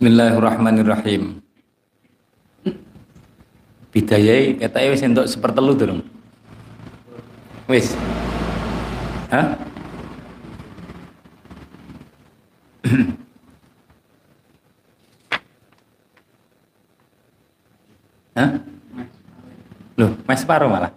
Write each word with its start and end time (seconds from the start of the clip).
Bismillahirrahmanirrahim. 0.00 1.44
Bidayai 3.92 4.56
kata 4.56 4.88
wis 4.88 5.04
entuk 5.04 5.28
sepertelu 5.28 5.76
durung. 5.76 6.00
Wis. 7.68 7.92
Hah? 9.28 9.60
Hah? 18.40 18.56
Loh, 20.00 20.16
mas 20.24 20.40
separuh 20.40 20.72
malah. 20.72 20.96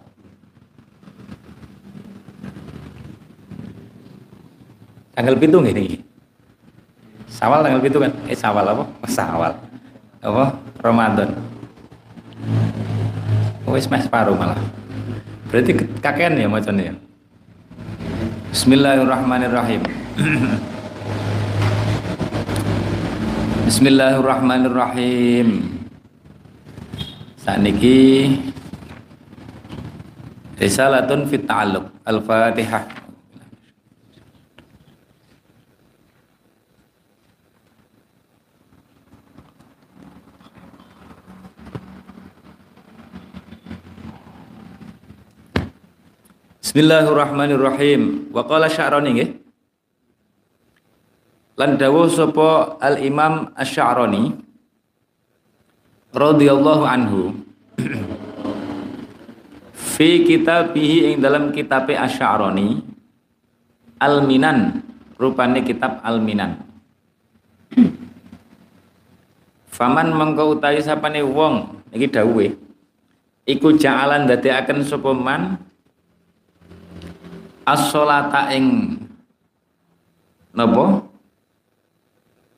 Tanggal 5.12 5.36
pintu 5.36 5.60
nggih. 5.60 6.03
Sawal 7.34 7.66
tanggal 7.66 7.82
pintu 7.82 7.98
kan? 7.98 8.14
Eh 8.30 8.38
sawal 8.38 8.62
apa? 8.62 8.86
Oh, 8.86 9.10
sawal. 9.10 9.50
Apa? 10.22 10.54
Ramadan. 10.78 11.34
Oh, 13.66 13.74
wis 13.74 13.90
mas 13.90 14.06
separuh 14.06 14.38
malah. 14.38 14.54
Berarti 15.50 15.74
kakean 15.98 16.38
ya 16.38 16.46
macamnya 16.46 16.94
ya. 16.94 16.96
Bismillahirrahmanirrahim. 18.54 19.82
Bismillahirrahmanirrahim. 23.66 25.74
Saat 27.34 27.66
niki 27.66 28.38
Risalatun 30.54 31.26
fit 31.26 31.50
ta'alluq 31.50 31.82
Al-Fatihah 32.06 33.03
Bismillahirrahmanirrahim. 46.74 48.34
Wa 48.34 48.42
qala 48.50 48.66
Sya'rani 48.66 49.14
nggih. 49.14 49.30
Lan 51.54 51.78
dawuh 51.78 52.10
sapa 52.10 52.74
Al 52.82 52.98
Imam 52.98 53.54
Asy-Sya'rani 53.54 54.34
radhiyallahu 56.10 56.82
anhu 56.82 57.30
fi 59.94 60.26
kitabihi 60.26 61.14
ing 61.14 61.22
dalam 61.22 61.54
kitab 61.54 61.86
Asy-Sya'rani 61.86 62.82
Al-Minan 64.02 64.82
rupane 65.14 65.62
kitab 65.62 66.02
Al-Minan 66.02 66.58
Faman 69.78 70.10
mengko 70.10 70.58
utawi 70.58 70.82
sapane 70.82 71.22
wong 71.22 71.86
iki 71.94 72.10
dawuhe 72.10 72.58
iku 73.46 73.78
ja'alan 73.78 74.26
dadekaken 74.26 74.82
sapa 74.82 75.14
man 75.14 75.70
as-sholata 77.64 78.52
ing 78.52 78.96
napa? 80.52 81.04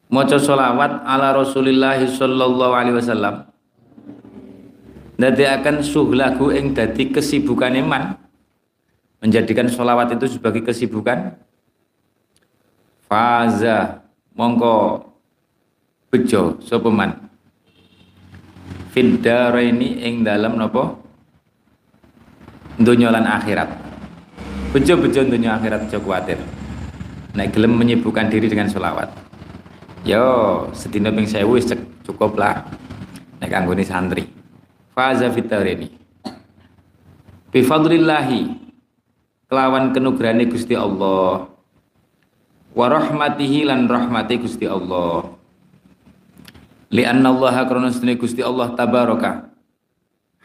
Maca 0.07 0.39
sholawat 0.39 1.03
ala 1.03 1.35
Rasulillah 1.35 1.99
sallallahu 1.99 2.75
alaihi 2.75 2.95
wasallam. 2.99 3.51
Akan 5.19 5.83
suhlahu 5.83 6.53
ing 6.55 6.77
dadi 6.77 7.11
kesibukan 7.11 7.75
iman 7.83 8.15
menjadikan 9.19 9.67
sholawat 9.67 10.15
itu 10.15 10.39
sebagai 10.39 10.63
kesibukan. 10.63 11.35
Faza 13.11 14.07
mongko 14.39 15.09
bejo 16.13 16.63
sapa 16.63 16.91
man? 16.91 17.27
Ini 18.97 19.89
ing 20.07 20.25
dalam 20.25 20.57
nopo 20.57 20.97
dunya 22.81 23.13
akhirat 23.13 23.86
bejo-bejo 24.77 25.25
dunia 25.25 25.57
akhirat 25.57 25.89
aja 25.89 25.97
kuatir 25.97 26.37
nek 27.33 27.57
gelem 27.57 27.81
menyibukkan 27.81 28.29
diri 28.29 28.53
dengan 28.53 28.69
sholawat 28.69 29.09
yo 30.05 30.69
sedina 30.77 31.09
ping 31.09 31.25
sewu 31.25 31.57
cukup 32.07 32.39
lah. 32.39 32.63
Nek 33.43 33.51
kanggone 33.51 33.83
santri. 33.83 34.31
Faza 34.95 35.29
ini 35.29 35.93
bi 37.53 37.61
fadlillahi 37.61 38.41
kelawan 39.51 39.93
kenugrahane 39.93 40.49
Gusti 40.49 40.73
Allah. 40.79 41.51
Wa 42.73 42.87
rahmatihi 42.89 43.69
lan 43.69 43.91
rahmati 43.91 44.41
Gusti 44.41 44.65
Allah. 44.65 45.37
Li 46.93 47.03
anna 47.05 47.35
Allah 47.35 47.67
krana 47.67 47.91
Gusti 48.17 48.41
Allah 48.41 48.73
tabaraka. 48.73 49.53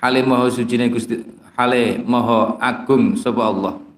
Hale 0.01 0.19
maha 0.25 0.49
sucine 0.49 0.89
Gusti 0.89 1.21
hale 1.55 2.01
maha 2.01 2.57
agung 2.57 3.13
sapa 3.13 3.43
Allah 3.45 3.90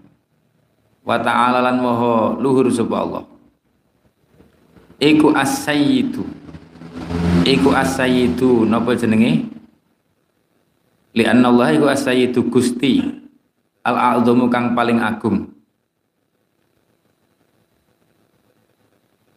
wa 1.03 1.19
ta'ala 1.19 1.59
lan 1.59 1.77
moho 1.83 2.39
luhur 2.39 2.71
sapa 2.71 2.95
Allah. 3.03 3.23
Iku 5.03 5.35
as-sayyidu. 5.35 6.23
Iku 7.43 7.75
as-sayyidu 7.75 8.63
napa 8.63 8.95
jenenge? 8.95 9.51
Li 11.13 11.23
anna 11.27 11.51
Allah 11.51 11.75
iku 11.75 11.91
as-sayyidu 11.91 12.47
Gusti 12.47 13.03
al-a'dhamu 13.83 14.47
kang 14.47 14.71
paling 14.71 15.03
agung. 15.03 15.51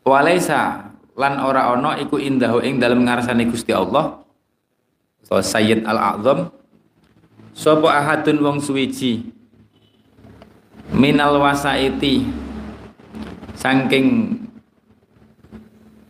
Walaisa 0.07 0.95
lan 1.19 1.43
ora 1.43 1.75
ana 1.75 1.99
iku 1.99 2.15
indahu 2.23 2.63
ing 2.63 2.79
dalem 2.79 3.03
ngarsane 3.03 3.51
Gusti 3.51 3.75
Allah. 3.75 4.23
So 5.27 5.43
sayyid 5.43 5.83
al-a'dham. 5.83 6.55
Sapa 7.57 7.91
ahadun 7.91 8.39
wong 8.39 8.59
suwiji 8.63 9.35
minal 10.95 11.43
wasaiti 11.43 12.27
saking 13.57 14.39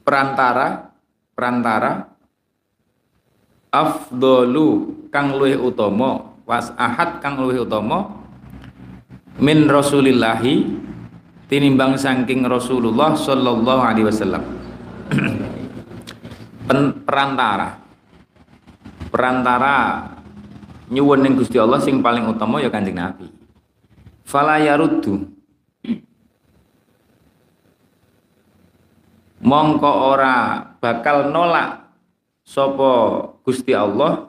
perantara 0.03 0.93
perantara 1.33 2.13
afdolu 3.73 4.93
kang 5.13 5.37
luwih 5.37 5.57
utama 5.61 6.37
was 6.45 6.73
ahad 6.77 7.21
kang 7.21 7.41
luwih 7.41 7.65
utama 7.65 8.13
min 9.37 9.69
rasulillahi 9.69 10.87
tinimbang 11.47 11.95
saking 11.95 12.43
Rasulullah 12.47 13.15
sallallahu 13.15 13.83
alaihi 13.83 14.07
wasallam. 14.07 14.43
Perantara. 17.07 17.79
Perantara 19.07 19.75
nyuwun 20.91 21.23
ning 21.23 21.39
Gusti 21.39 21.57
Allah 21.63 21.79
sing 21.79 22.03
paling 22.03 22.27
utama 22.27 22.59
ya 22.59 22.71
Kanjeng 22.71 22.99
Nabi 22.99 23.36
fala 24.27 24.59
yaruddu. 24.59 25.31
Mongko 29.47 29.91
ora 30.11 30.59
bakal 30.83 31.31
nolak 31.31 31.87
sopo 32.43 32.91
Gusti 33.47 33.71
Allah. 33.71 34.27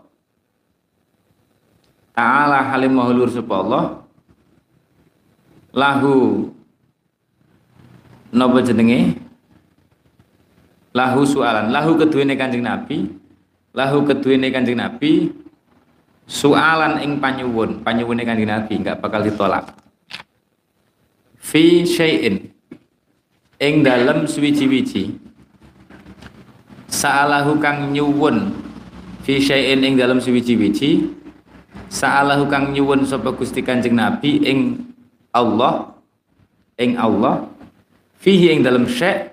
Taala 2.13 2.61
halim 2.69 2.93
mahulur 2.93 3.29
sapa 3.33 3.53
Allah. 3.57 3.83
Lahu 5.73 6.49
napa 8.29 8.61
jenenge? 8.61 9.17
Lahu 10.93 11.25
soalan 11.25 11.73
lahu 11.73 11.97
keduwene 11.97 12.37
Kanjeng 12.37 12.65
Nabi. 12.65 13.09
Lahu 13.73 14.05
keduwene 14.05 14.53
Kanjeng 14.53 14.77
Nabi. 14.77 15.33
Soalan 16.25 17.01
ing 17.01 17.21
panyuwun. 17.21 17.81
Panyuwune 17.85 18.21
Kanjeng 18.25 18.49
Nabi 18.49 18.81
enggak 18.81 19.01
bakal 19.01 19.25
ditolak 19.25 19.86
fi 21.47 21.87
syai'in. 21.87 22.51
Ing 23.57 23.81
dalem 23.81 24.27
suwiji-wiji 24.27 25.15
sa'alahu 26.91 27.57
kang 27.63 27.95
nyuwun. 27.95 28.51
Fi 29.23 29.39
syai'in 29.39 29.81
ing 29.87 29.95
dalem 29.95 30.19
suwiji-wiji 30.19 31.15
sa'alahu 31.87 32.51
kang 32.51 32.75
nyuwun 32.75 33.07
sapa 33.07 33.31
Gusti 33.31 33.63
Kanjeng 33.63 33.95
Nabi 33.95 34.43
ing 34.43 34.59
Allah. 35.31 35.95
Ing 36.75 36.99
Allah. 36.99 37.47
Fihi 38.19 38.51
ing 38.53 38.61
dalem 38.61 38.85
syai' 38.85 39.31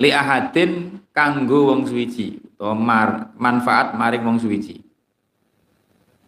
li 0.00 0.10
ahadin 0.12 1.00
kanggo 1.12 1.72
wong 1.72 1.88
suwiji 1.88 2.36
utawa 2.56 2.74
mar, 2.76 3.08
manfaat 3.40 3.96
maring 3.96 4.24
wong 4.24 4.36
suwiji 4.36 4.80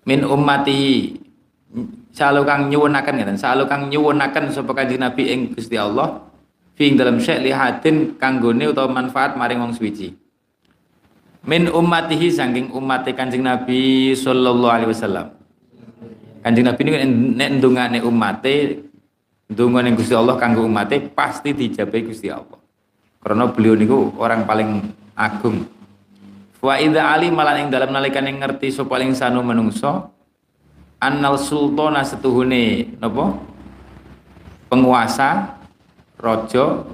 min 0.08 0.24
ummati 0.24 1.12
Selalu 2.12 2.42
kang 2.48 2.72
nyuwunaken 2.72 3.14
ngeten, 3.20 3.36
selalu 3.38 3.64
kang 3.68 3.92
nyuwunaken 3.92 4.50
sapa 4.50 4.72
Kanjeng 4.74 5.04
Nabi 5.04 5.22
ing 5.28 5.40
Gusti 5.54 5.76
Allah 5.76 6.24
fi 6.74 6.90
dalam 6.96 7.20
syek 7.20 7.44
lihatin 7.44 8.16
kanggone 8.16 8.70
utawa 8.70 8.90
manfaat 8.90 9.36
maring 9.38 9.60
wong 9.60 9.72
suwiji. 9.76 10.16
Min 11.46 11.70
ummatihi 11.70 12.28
saking 12.32 12.74
umat 12.74 13.06
Kanjeng 13.12 13.44
Nabi 13.44 14.12
sallallahu 14.16 14.72
alaihi 14.72 14.90
wasallam. 14.90 15.36
Kanjeng 16.42 16.66
Nabi 16.66 16.80
ini 16.84 16.90
nek 17.38 17.48
ndongane 17.60 17.98
umate 18.02 18.82
ndonga 19.48 19.84
ning 19.84 19.94
Gusti 19.94 20.16
Allah 20.16 20.36
kanggo 20.40 20.64
umate 20.64 21.00
pasti 21.12 21.52
dijabahi 21.54 22.02
Gusti 22.08 22.28
Allah. 22.32 22.58
karena 23.22 23.50
beliau 23.50 23.74
niku 23.74 24.14
orang 24.18 24.46
paling 24.46 24.94
agung 25.18 25.66
wa 26.62 26.74
idza 26.78 27.02
ali 27.02 27.30
malan 27.30 27.66
ing 27.66 27.68
dalam 27.70 27.90
nalikane 27.90 28.34
ngerti 28.34 28.70
sapa 28.70 28.98
paling 28.98 29.14
sanu 29.14 29.42
menungso 29.42 30.10
annal 30.98 31.38
sultana 31.38 32.02
setuhune 32.02 32.94
napa? 32.98 33.38
Penguasa 34.68 35.56
raja 36.20 36.84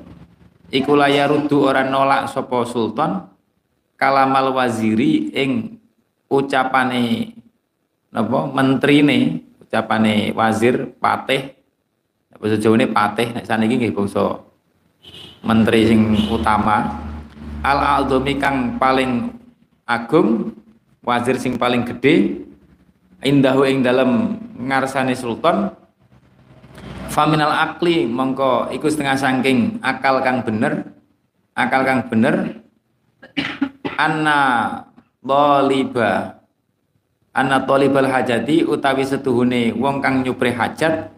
iku 0.70 0.94
rudu 0.94 1.66
ora 1.66 1.82
nolak 1.82 2.30
sapa 2.30 2.62
sultan 2.68 3.26
kalamal 3.98 4.54
waziri 4.54 5.34
ing 5.34 5.80
ucapane 6.30 7.34
napa? 8.12 8.46
Menterine 8.52 9.42
ucapane 9.58 10.30
wazir 10.36 10.94
patih. 11.00 11.56
Basa 12.34 12.60
Jawane 12.60 12.84
patih 12.92 13.32
nek 13.32 13.48
saniki 13.48 13.80
nggih 13.80 13.94
bangsa 13.96 14.36
menteri 15.40 15.88
sing 15.88 16.00
utama. 16.28 17.00
Al 17.64 18.04
a'dhami 18.04 18.36
kang 18.36 18.76
paling 18.76 19.32
agung 19.88 20.52
wazir 21.00 21.40
sing 21.40 21.56
paling 21.56 21.88
gede 21.88 22.44
indahu 23.24 23.64
ing 23.66 23.80
dalam 23.80 24.38
ngarsane 24.60 25.16
sultan. 25.16 25.72
Faminal 27.08 27.50
akli 27.50 28.10
mongko 28.10 28.74
iku 28.74 28.90
setengah 28.90 29.14
sangking 29.14 29.78
akal 29.80 30.18
kang 30.20 30.42
bener 30.42 30.94
akal 31.54 31.82
kang 31.86 32.10
bener. 32.10 32.60
Anna 33.94 34.38
toliba 35.22 36.42
anna 37.34 37.62
tolibal 37.62 38.10
hajati 38.10 38.66
utawi 38.66 39.06
setuhune 39.06 39.74
wong 39.74 40.02
kang 40.02 40.26
nyupre 40.26 40.50
hajat. 40.50 41.10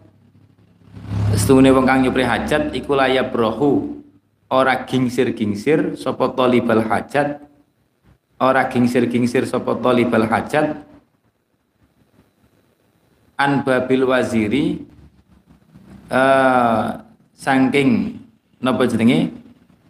Setuhune 1.33 1.73
wong 1.73 1.85
kang 1.85 2.05
nyupre 2.05 2.25
hajat 2.25 2.73
iku 2.77 2.93
layab 2.93 3.33
rohu 3.33 4.01
ora 4.53 4.85
gingsir-gingsir 4.85 5.97
sapa 5.97 6.29
tolibal 6.37 6.85
hajat. 6.85 7.41
Ora 8.37 8.69
gingsir-gingsir 8.69 9.49
sapa 9.49 9.73
tolibal 9.81 10.29
hajat 10.29 10.85
an 13.37 13.61
babil 13.61 14.03
waziri 14.09 14.81
uh, 16.09 16.97
saking 17.37 18.17
napa 18.59 18.89
jenenge? 18.89 19.31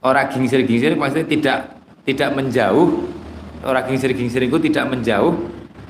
Ora 0.03 0.29
gingsir-gingsir 0.29 0.93
maksudnya 0.93 1.27
tidak 1.27 1.59
tidak 2.05 2.29
menjauh. 2.35 2.87
Ora 3.65 3.81
gingsir-gingsir 3.87 4.45
itu 4.45 4.59
tidak 4.69 4.93
menjauh. 4.93 5.33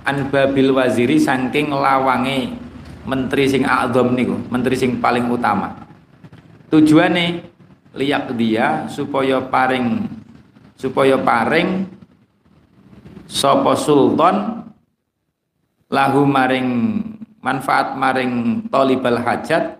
An 0.08 0.32
babil 0.32 0.72
waziri 0.72 1.20
saking 1.20 1.74
lawange 1.74 2.56
menteri 3.04 3.48
sing 3.48 3.68
a'dham 3.68 4.16
niku 4.16 4.40
menteri 4.48 4.80
sing 4.80 5.04
paling 5.04 5.28
utama. 5.28 5.76
Tujuane 6.72 7.44
liyak 7.96 8.32
dia 8.36 8.86
supaya 8.88 9.40
paring 9.44 10.08
supaya 10.78 11.18
paring 11.18 11.90
sapa 13.28 13.76
sultan 13.76 14.68
lahu 15.88 16.28
maring 16.28 16.68
manfaat 17.48 17.96
maring 17.96 18.68
tolibal 18.68 19.24
hajat 19.24 19.80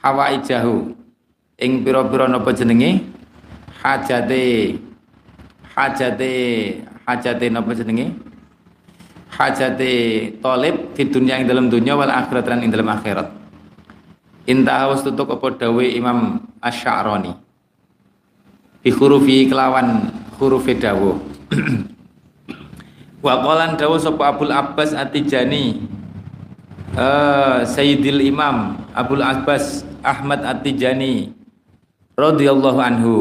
hawa 0.00 0.32
ijahu 0.32 0.96
ing 1.60 1.84
pira-pira 1.84 2.24
napa 2.24 2.56
jenenge? 2.56 3.04
Hajate 3.84 4.76
hajate 5.76 6.32
hajate 7.04 7.46
napa 7.52 7.76
jenenge? 7.76 8.16
Hajate 9.28 9.92
tolib 10.40 10.96
di 10.96 11.04
dunia 11.04 11.36
yang 11.36 11.44
dalam 11.44 11.68
dunia 11.68 11.92
wal 12.00 12.08
akhirat 12.08 12.48
dan 12.48 12.64
ing 12.64 12.72
dalam 12.72 12.88
akhirat. 12.88 13.28
Intaha 14.48 14.88
was 14.88 15.04
tutuk 15.04 15.28
apa 15.28 15.52
dawe 15.52 15.84
Imam 15.84 16.40
Asy'arani 16.64 17.36
bi 18.80 18.88
hurufi 18.88 19.44
kelawan 19.44 20.08
huruf 20.40 20.64
dawu 20.80 21.20
wa 23.24 23.34
qalan 23.44 23.76
dawu 23.76 24.00
sapa 24.00 24.32
Abdul 24.32 24.48
Abbas 24.48 24.96
At-Tijani 24.96 25.84
uh, 26.96 27.62
Sayyidil 27.66 28.24
Imam 28.24 28.80
Abdul 28.96 29.22
Abbas 29.22 29.84
Ahmad 30.00 30.42
At-Tijani 30.42 31.34
radhiyallahu 32.16 32.78
anhu. 32.80 33.14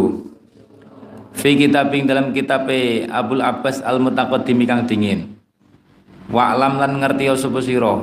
Fi 1.35 1.55
kitabing 1.55 2.09
dalam 2.09 2.35
kitab 2.35 2.67
Abdul 3.11 3.43
Abbas 3.43 3.79
Al-Mutaqaddimi 3.85 4.65
kang 4.65 4.83
dingin. 4.89 5.39
Wa 6.29 6.53
alam 6.53 6.77
lan 6.77 6.99
ngerti 6.99 7.31
sapa 7.37 7.59
sira? 7.63 7.95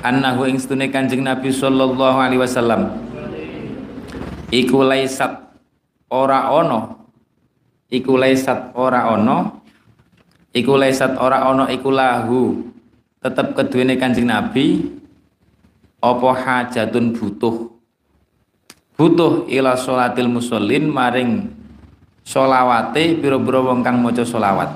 Annahu 0.00 0.48
ing 0.48 0.56
stune 0.56 0.88
Kanjeng 0.88 1.24
Nabi 1.24 1.52
sallallahu 1.52 2.18
alaihi 2.18 2.40
wasallam. 2.40 2.96
Iku 4.48 4.80
laisat 4.84 5.52
ora 6.08 6.48
ono. 6.50 7.08
Iku 7.92 8.16
laisat 8.16 8.72
ora 8.76 9.12
ono. 9.12 9.60
Iku 10.50 10.74
laisat 10.76 11.14
ora 11.20 11.46
ono 11.46 11.68
iku 11.70 11.88
lahu 11.94 12.40
tetap 13.20 13.52
keduene 13.52 14.00
Kanjeng 14.00 14.32
Nabi 14.32 14.88
apa 16.00 16.28
hajatun 16.32 17.12
butuh? 17.12 17.68
Butuh 18.96 19.48
ila 19.48 19.76
sholatil 19.76 20.28
musallin 20.28 20.88
maring 20.88 21.52
solawate 22.24 23.16
biro-biro 23.16 23.68
wong 23.68 23.80
kang 23.80 24.00
maca 24.00 24.24
solawat 24.24 24.68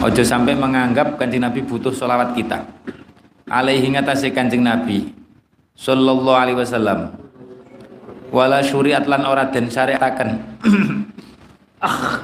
ojo 0.00 0.22
sampai 0.22 0.54
menganggap 0.54 1.18
Kanjeng 1.18 1.42
Nabi 1.42 1.60
butuh 1.66 1.92
solawat 1.92 2.32
kita. 2.38 2.66
Alaihi 3.50 3.90
ngatasi 3.90 4.30
Kanjeng 4.30 4.62
Nabi 4.62 5.10
sallallahu 5.74 6.38
alaihi 6.38 6.58
wasallam 6.58 7.14
wala 8.30 8.62
syuriat 8.62 9.04
lan 9.10 9.26
ora 9.26 9.50
den 9.50 9.66
syariataken. 9.66 10.30
Ah 11.80 12.20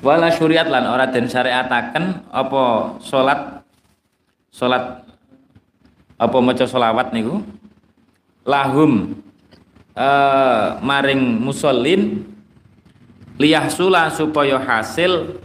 wala 0.00 0.32
syuriat 0.32 0.68
lan 0.68 0.88
ora 0.88 1.08
den 1.08 1.28
syariataken 1.28 2.28
apa 2.32 2.62
salat 3.04 3.60
salat 4.48 5.04
apa 6.20 6.36
maca 6.36 6.68
selawat 6.68 7.16
niku? 7.16 7.40
Lahum 8.44 9.16
uh, 9.96 10.76
maring 10.84 11.40
musallin 11.40 12.24
liyahsula 13.40 14.12
supaya 14.12 14.60
hasil 14.60 15.40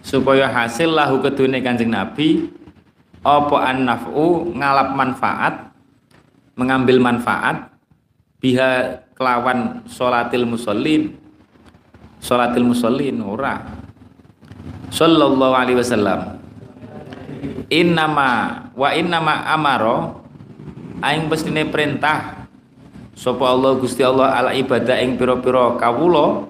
supaya 0.00 0.48
hasil 0.48 0.92
lahu 0.92 1.20
kedune 1.20 1.60
Kanjeng 1.60 1.92
Nabi 1.92 2.48
apa 3.22 3.56
an-naf'u 3.68 4.50
ngalap 4.56 4.88
manfaat 4.96 5.54
mengambil 6.58 6.98
manfaat 6.98 7.70
biha 8.42 8.98
kelawan 9.14 9.86
solatil 9.86 10.48
musallin 10.48 11.21
salatil 12.22 12.62
musallin 12.62 13.18
ora. 13.18 13.58
Sallallahu 14.94 15.54
alaihi 15.58 15.82
wasallam. 15.82 16.38
Innama 17.66 18.70
wa 18.78 18.88
innama 18.94 19.42
amaro 19.50 20.22
aing 21.02 21.26
pestine 21.26 21.66
perintah 21.66 22.46
sapa 23.16 23.44
Allah 23.48 23.74
Gusti 23.80 24.06
Allah 24.06 24.38
ala 24.38 24.50
ibadah 24.54 25.00
ing 25.02 25.18
pira-pira 25.18 25.74
kawula 25.80 26.46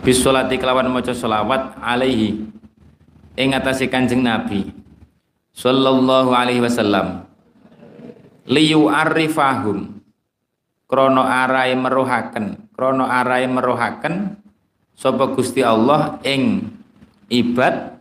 bisolati 0.00 0.56
kelawan 0.56 0.88
maca 0.88 1.10
selawat 1.12 1.76
alaihi 1.82 2.46
ing 3.34 3.48
atase 3.52 3.90
Kanjeng 3.90 4.22
Nabi 4.22 4.70
sallallahu 5.52 6.30
alaihi 6.32 6.62
wasallam. 6.62 7.26
Liyu 8.46 8.86
arifahum 8.86 9.98
krono 10.86 11.26
arai 11.26 11.74
meruhaken 11.74 12.70
krono 12.70 13.10
arai 13.10 13.50
meruhaken 13.50 14.45
sapa 14.96 15.28
Gusti 15.36 15.60
Allah 15.60 16.16
ing 16.24 16.72
ibad 17.28 18.00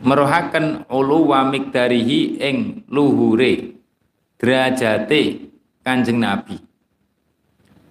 merohaken 0.00 0.88
ulu 0.88 1.36
wa 1.36 1.44
mikdarihi 1.48 2.40
ing 2.40 2.56
luhure 2.88 3.76
derajate 4.40 5.52
Kanjeng 5.84 6.20
Nabi. 6.20 6.56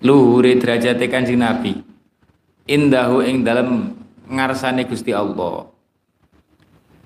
Luhure 0.01 0.57
derajate 0.57 1.05
Kanjeng 1.05 1.41
Nabi. 1.41 1.77
Indahu 2.65 3.21
ing 3.21 3.45
dalam 3.45 3.93
ngarsane 4.25 4.89
Gusti 4.89 5.13
Allah. 5.13 5.69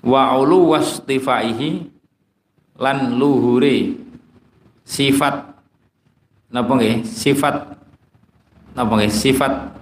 Wa 0.00 0.32
ulu 0.40 0.72
wastifaihi 0.72 1.92
lan 2.78 3.18
luhure 3.20 4.00
sifat 4.86 5.44
napa 6.48 6.72
nggih? 6.78 7.04
Sifat 7.04 7.76
napa 8.72 8.92
nggih? 8.96 9.12
Sifat 9.12 9.77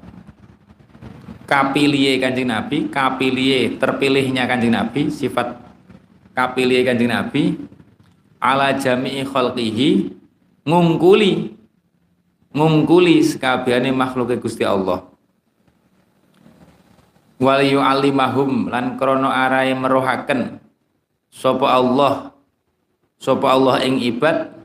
kapilie 1.46 2.18
kanjeng 2.18 2.50
Nabi, 2.50 2.90
kapilie 2.90 3.78
terpilihnya 3.78 4.44
kanjeng 4.50 4.74
Nabi, 4.74 5.08
sifat 5.08 5.56
kapilie 6.34 6.82
kanjeng 6.82 7.14
Nabi 7.14 7.56
ala 8.42 8.74
jami'i 8.76 9.22
khalqihi 9.24 10.12
ngungkuli 10.66 11.56
ngungkuli 12.52 13.22
sekabehane 13.22 13.94
makhluk 13.94 14.34
Gusti 14.42 14.66
Allah. 14.66 15.06
Wal 17.36 17.62
yu'allimahum 17.68 18.72
lan 18.72 18.96
krana 18.96 19.28
arahe 19.28 19.76
merohaken 19.76 20.56
sapa 21.28 21.68
Allah 21.68 22.32
sapa 23.20 23.52
Allah 23.52 23.84
ing 23.84 24.00
ibad 24.00 24.56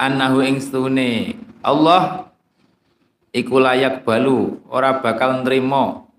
annahu 0.00 0.40
ing 0.40 0.56
stune 0.56 1.36
Allah 1.60 2.29
iku 3.30 3.62
layak 3.62 4.02
balu 4.06 4.58
ora 4.70 4.98
bakal 4.98 5.42
nrimo. 5.42 6.10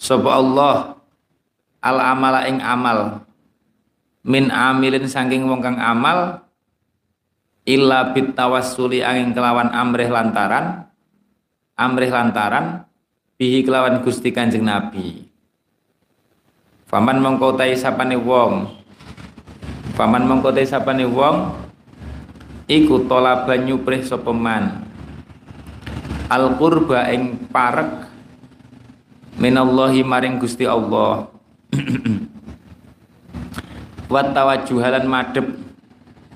Sapa 0.00 0.32
Allah 0.32 0.96
al 1.84 1.98
amala 2.00 2.48
ing 2.48 2.60
amal. 2.60 3.24
Min 4.24 4.52
amilin 4.52 5.08
saking 5.08 5.48
wong 5.48 5.64
kang 5.64 5.80
amal 5.80 6.44
illa 7.64 8.12
bit 8.12 8.36
tawassuli 8.36 9.00
angin 9.00 9.32
kelawan 9.32 9.72
amrih 9.72 10.12
lantaran 10.12 10.88
amrih 11.76 12.12
lantaran 12.12 12.84
bihi 13.40 13.64
kelawan 13.64 14.04
Gusti 14.04 14.28
Kanjeng 14.28 14.68
Nabi. 14.68 15.24
Faman 16.84 17.22
mongko 17.22 17.54
tai 17.54 17.78
sapane 17.78 18.18
wong 18.18 18.66
Faman 19.94 20.26
mongko 20.26 20.50
tai 20.50 20.66
sapane 20.66 21.06
wong 21.06 21.54
iku 22.66 23.06
tolaba 23.06 23.54
nyuprih 23.54 24.02
sapa 24.02 24.34
man 24.34 24.89
al 26.30 26.54
qurba 26.54 27.10
ing 27.10 27.50
parek 27.50 28.06
minallahi 29.36 30.06
maring 30.06 30.38
Gusti 30.38 30.64
Allah. 30.64 31.26
Wa 34.10 34.26
tawajuhalan 34.30 35.06
madhep 35.06 35.46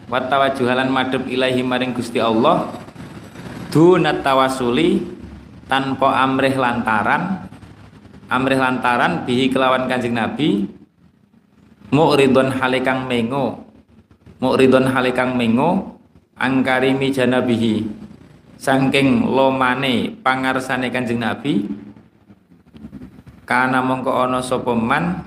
wa 0.08 0.20
tawajuhalan 0.20 0.90
madhep 0.92 1.24
ilahi 1.26 1.64
maring 1.64 1.96
Gusti 1.96 2.20
Allah 2.20 2.70
dunat 3.72 4.20
tawasuli 4.20 5.02
tanpa 5.66 6.22
amrih 6.22 6.54
lantaran 6.54 7.48
amrih 8.28 8.60
lantaran 8.60 9.24
bihi 9.24 9.48
kelawan 9.48 9.88
Kanjeng 9.88 10.14
Nabi 10.14 10.68
mu'ridun 11.88 12.52
halikang 12.52 13.08
mengo 13.08 13.64
mu'ridun 14.38 14.92
halikang 14.92 15.34
mengo 15.34 15.98
angkarimi 16.36 17.10
janabihi 17.10 18.03
saking 18.64 19.28
lomane 19.28 20.08
pangarsane 20.24 20.88
Kanjeng 20.88 21.20
Nabi 21.20 21.68
kana 23.44 23.84
mongko 23.84 24.08
ana 24.08 24.40
sapa 24.40 24.72
man 24.72 25.20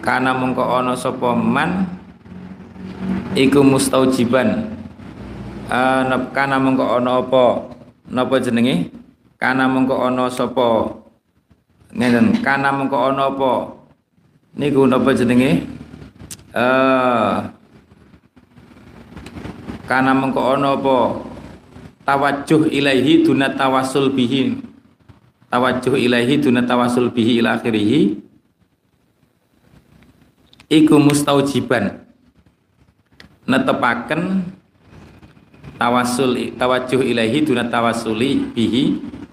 kana 0.00 0.32
mongko 0.32 0.64
ana 0.64 0.96
sapa 0.96 1.36
man 1.36 1.84
iku 3.36 3.60
mustaujiban. 3.60 4.72
Uh, 5.68 6.08
kana 6.32 6.56
mongko 6.56 6.96
ana 6.96 7.20
apa? 7.20 7.68
Napa 8.08 8.40
jenenge? 8.40 8.88
Kana 9.36 9.68
mongko 9.68 10.00
ana 10.08 10.32
sapa? 10.32 10.96
Ngenen 11.92 12.40
kana 12.40 12.72
mongko 12.72 13.12
ana 13.12 13.28
apa? 13.28 13.52
Niku 14.56 14.88
napa 14.88 15.12
jenenge? 15.12 15.60
Eh 16.56 16.56
uh, 16.56 17.44
kana 19.84 20.16
mongko 20.16 20.40
ana 20.56 20.72
apa 20.72 21.25
tawajjuh 22.06 22.70
ilaihi 22.70 23.26
dunat 23.26 23.58
tawasul 23.58 24.14
bihi. 24.14 24.62
Tawajjuh 25.50 25.98
ilaihi 25.98 26.38
dunat 26.38 26.70
tawasul 26.70 27.10
bihi 27.10 27.42
ila 27.42 27.58
akhirih 27.58 28.22
iku 30.70 30.96
mustaujiban. 31.02 32.06
Netepaken 33.46 34.42
tawasul 35.78 36.50
tawajuh 36.58 37.02
ilahi 37.02 37.46
duna 37.46 37.66
tawasuli 37.66 38.54
bihi. 38.54 38.84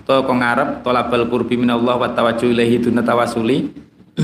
To 0.03 0.19
kok 0.19 0.35
ngarep 0.35 0.83
tolabal 0.83 1.31
qurbi 1.31 1.55
minallah 1.55 1.95
wa 1.95 2.11
tawajuh 2.11 2.51
ilahi 2.51 2.75
duna 2.75 2.99
tawasuli 2.99 3.71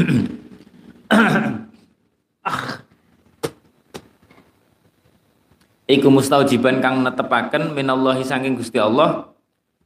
iku 5.89 6.13
mustaujiban 6.13 6.77
kang 6.85 7.01
netepaken 7.01 7.73
minallahi 7.73 8.21
saking 8.21 8.53
Gusti 8.53 8.77
Allah 8.77 9.33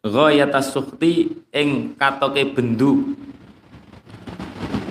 ghayatas 0.04 0.76
sukhti 0.76 1.32
ing 1.56 1.96
katoke 1.96 2.44
bendu. 2.52 3.16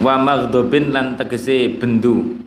Wa 0.01 0.17
maghdobin 0.19 0.91
lan 0.91 1.15
tegese 1.21 1.69
bendu. 1.77 2.41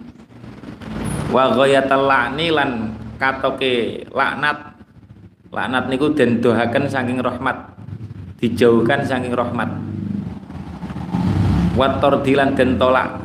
Wa 1.30 1.54
ghayatal 1.54 2.10
la'ni 2.10 2.50
lan 2.50 2.98
katoke 3.22 4.04
laknat. 4.10 4.74
Laknat 5.54 5.88
niku 5.88 6.12
den 6.18 6.42
dohaken 6.42 6.90
saking 6.90 7.22
rahmat 7.22 7.78
dijauhkan 8.42 9.06
saking 9.06 9.38
rahmat. 9.38 9.70
Wa 11.78 12.02
tardilan 12.02 12.58
den 12.58 12.82
tolak. 12.82 13.24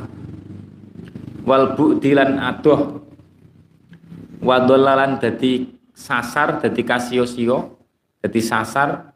Wal 1.49 1.75
bu'dilan 1.75 2.37
adoh 2.37 3.00
wa 4.41 4.57
dolalan 4.65 5.21
dadi 5.21 5.69
sasar 5.93 6.61
dadi 6.65 6.83
kasio-sio 6.85 7.77
dadi 8.25 8.41
sasar 8.41 9.13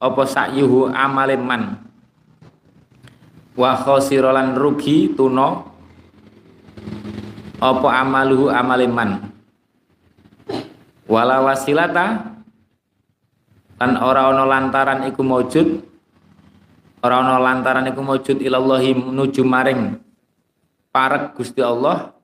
apa 0.00 0.22
sakyuhu 0.26 0.90
amalin 0.90 1.42
man? 1.42 1.62
Wa 3.54 3.76
khosirolan 3.76 4.56
rugi 4.56 5.12
tuno 5.12 5.70
apa 7.60 7.88
amaluhu 8.00 8.48
amaliman 8.48 9.28
wala 11.04 11.44
wasilata 11.44 12.32
lan 13.76 13.92
ora 14.00 14.32
ana 14.32 14.48
lantaran 14.48 15.04
iku 15.12 15.20
maujud 15.20 15.68
ora 17.04 17.20
ana 17.20 17.36
lantaran 17.36 17.84
iku 17.92 18.00
maujud 18.00 18.40
ilallahi 18.40 18.96
nuju 18.96 19.44
maring 19.44 20.00
parek 20.88 21.36
Gusti 21.36 21.60
Allah 21.60 22.16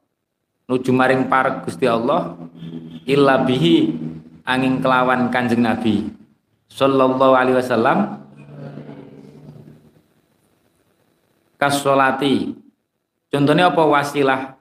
nuju 0.66 0.90
maring 0.90 1.30
parek 1.30 1.62
Gusti 1.66 1.86
Allah 1.86 2.34
illa 3.06 3.46
bihi 3.46 3.94
angin 4.42 4.82
kelawan 4.82 5.30
Kanjeng 5.30 5.62
Nabi. 5.62 6.10
Sallallahu 6.66 7.34
alaihi 7.34 7.58
wasallam. 7.58 8.26
Kasolati 11.56 12.52
contohnya 13.32 13.72
apa? 13.72 13.80
Wasilah. 13.80 14.58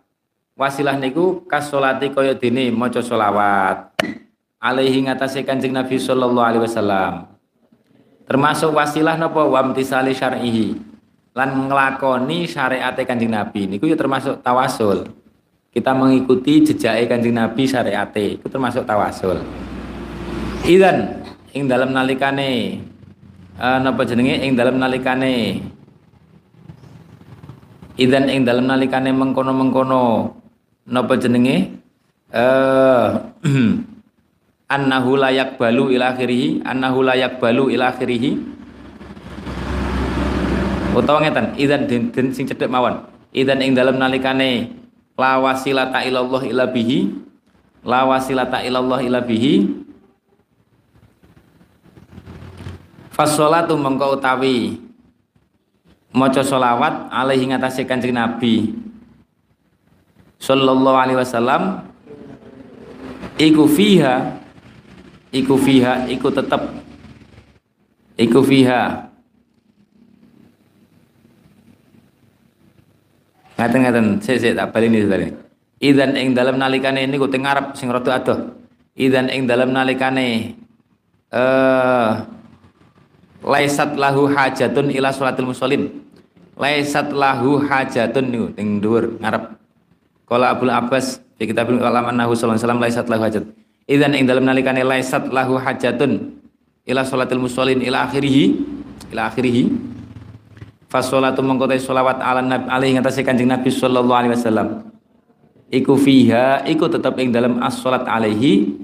Wasilah 0.55 0.95
niku 0.95 1.43
kasolati 1.43 2.13
kaya 2.15 2.31
dene 2.37 2.71
maca 2.71 3.03
selawat. 3.03 3.91
Alaihi 4.61 5.03
ngatasé 5.03 5.43
Kanjeng 5.43 5.75
Nabi 5.75 5.99
sallallahu 5.99 6.47
alaihi 6.47 6.63
wasallam. 6.63 7.27
Termasuk 8.25 8.71
wasilah 8.71 9.19
napa? 9.19 9.43
Wamtisali 9.43 10.15
syar'ihi. 10.15 10.79
Lan 11.35 11.67
nglakoni 11.67 12.47
syariate 12.47 13.03
Kanjeng 13.03 13.35
Nabi. 13.35 13.67
Niku 13.67 13.91
ya 13.91 13.99
termasuk 13.99 14.39
tawasul 14.39 15.24
kita 15.75 15.91
mengikuti 15.91 16.63
jejake 16.63 17.03
Kanjeng 17.11 17.35
Nabi 17.35 17.67
syariate. 17.67 18.39
Itu 18.39 18.47
termasuk 18.47 18.87
tawasul. 18.87 19.43
Idan 20.63 21.19
ing 21.51 21.67
dalam 21.67 21.91
nalikane 21.91 22.79
uh, 23.59 23.83
napa 23.83 24.07
jenenge? 24.07 24.39
Ing 24.39 24.55
dalam 24.55 24.79
nalikane. 24.79 25.59
Idan 27.99 28.31
ing 28.31 28.47
dalam 28.47 28.71
nalikane 28.71 29.11
mengkono-mengkono. 29.11 30.31
Napa 30.87 31.19
jenenge? 31.19 31.75
Uh, 32.31 33.35
annahu 34.75 35.19
layak 35.19 35.59
balu 35.59 35.91
ila 35.91 36.15
akhirih 36.15 36.63
annahu 36.65 37.05
layak 37.05 37.37
balu 37.37 37.69
ila 37.69 37.93
akhirih 37.93 38.41
utawa 40.97 41.21
ngeten 41.21 41.53
idan 41.59 41.85
den, 41.85 42.09
den 42.15 42.31
sing 42.31 42.47
cedhek 42.47 42.71
mawon. 42.71 43.03
Idan 43.35 43.59
ing 43.59 43.75
dalam 43.75 43.99
nalikane 43.99 44.71
la 45.15 45.39
wasilata 45.39 46.03
ilallah 46.03 46.43
ila 46.47 46.65
bihi. 46.67 47.11
La 47.85 48.03
wasilata 48.07 48.61
ilallah 48.63 48.99
ila 49.03 49.19
bihi. 49.23 49.83
Fasolatu 53.15 53.79
mengkau 53.79 54.19
utawi 54.19 54.75
maca 56.11 56.43
solawat 56.43 57.07
alaihi 57.11 57.47
ngatasi 57.47 57.87
kanjeng 57.87 58.15
Nabi 58.15 58.75
sallallahu 60.39 60.97
alaihi 60.99 61.19
wasallam. 61.19 61.87
Iku 63.35 63.67
fiha 63.67 64.39
iku 65.35 65.59
fiha 65.59 66.07
iku 66.07 66.31
tetep 66.31 66.63
iku 68.15 68.39
fiha 68.39 69.04
ngaten 73.55 73.79
ngaten 73.83 74.05
sik 74.19 74.37
sik 74.43 74.53
tak 74.55 74.71
bali 74.75 74.87
ini 74.91 75.07
tadi 75.07 75.27
idan 75.83 76.15
ing 76.15 76.31
dalam 76.31 76.55
nalikane 76.55 77.03
ini 77.03 77.15
ku 77.19 77.27
ngarep 77.27 77.75
sing 77.75 77.91
rada 77.91 78.11
adoh. 78.15 78.39
Idan 78.95 79.27
ing 79.27 79.43
dalam 79.43 79.75
nalikane 79.75 80.55
eh 81.35 82.11
laisat 83.43 83.99
lahu 83.99 84.31
hajatun 84.31 84.87
ila 84.95 85.11
salatil 85.11 85.51
musallin. 85.51 85.91
Laisat 86.55 87.11
lahu 87.11 87.59
hajatun 87.59 88.25
niku 88.31 88.47
ning 88.55 88.79
dhuwur 88.79 89.19
ngarep. 89.19 89.59
Kala 90.25 90.55
Abdul 90.55 90.71
Abbas 90.71 91.19
fi 91.35 91.43
kitabul 91.43 91.77
kalam 91.77 92.07
annahu 92.07 92.31
sallallahu 92.33 92.63
alaihi 92.63 92.83
laisat 92.87 93.05
lahu 93.11 93.21
hajat. 93.27 93.43
Idzan 93.85 94.15
ing 94.15 94.25
dalem 94.25 94.47
nalikane 94.47 94.81
laisat 94.81 95.27
lahu 95.27 95.59
hajatun 95.59 96.39
ila 96.87 97.03
salatil 97.03 97.43
musallin 97.43 97.83
ila 97.83 98.07
akhirih 98.07 98.63
ila 99.11 99.27
akhirih 99.27 99.69
fa 100.95 101.03
salatu 101.03 101.43
mengko 101.43 101.67
selawat 101.67 102.23
ala 102.23 102.39
nabi 102.39 102.71
alaihi 102.71 102.95
ngatasi 102.95 103.27
kanjeng 103.27 103.51
Nabi 103.51 103.67
sallallahu 103.67 104.15
alaihi 104.15 104.31
wasallam. 104.39 104.87
Iku 105.67 105.99
fiha 105.99 106.63
iku 106.63 106.87
tetep 106.87 107.19
ing 107.19 107.35
dalam 107.35 107.59
as-salat 107.59 108.07
alaihi 108.07 108.79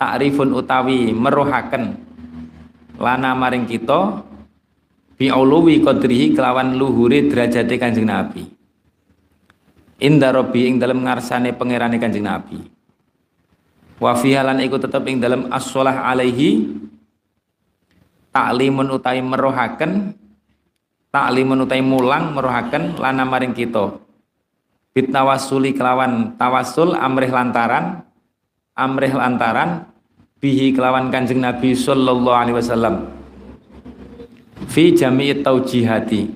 takrifun 0.00 0.56
utawi 0.56 1.12
meruhaken 1.12 2.00
lana 2.96 3.36
maring 3.36 3.68
kita 3.68 4.24
bi 5.20 5.28
qadrihi 5.28 6.32
kelawan 6.32 6.72
luhure 6.80 7.28
derajate 7.28 7.76
Kanjeng 7.76 8.08
Nabi. 8.08 8.48
Inda 10.00 10.32
rabbi 10.32 10.72
ing 10.72 10.80
dalam 10.80 11.04
ngarsane 11.04 11.52
pangerane 11.52 12.00
Kanjeng 12.00 12.24
Nabi. 12.24 12.64
Wa 14.00 14.16
fiha 14.16 14.40
iku 14.64 14.80
tetep 14.80 15.04
ing 15.04 15.20
dalam 15.20 15.52
as-shalah 15.52 16.08
alaihi 16.08 16.80
taklimun 18.32 18.88
utawi 18.88 19.20
meruhaken 19.20 20.16
taklimun 21.14 21.64
utawi 21.64 21.82
mulang 21.82 22.34
meruhaken 22.34 22.98
lana 22.98 23.24
maring 23.24 23.54
kita. 23.56 23.96
Bit 24.96 25.12
tawassuli 25.12 25.76
kelawan 25.76 26.34
tawasul 26.40 26.96
amrih 26.96 27.28
lantaran 27.28 28.00
amrih 28.72 29.12
lantaran 29.12 29.84
bihi 30.40 30.72
kelawan 30.72 31.12
kanjeng 31.12 31.44
Nabi 31.44 31.76
sallallahu 31.76 32.36
alaihi 32.36 32.56
wasallam. 32.56 32.94
Fi 34.72 34.96
jami'i 34.96 35.44
taujihati. 35.44 36.32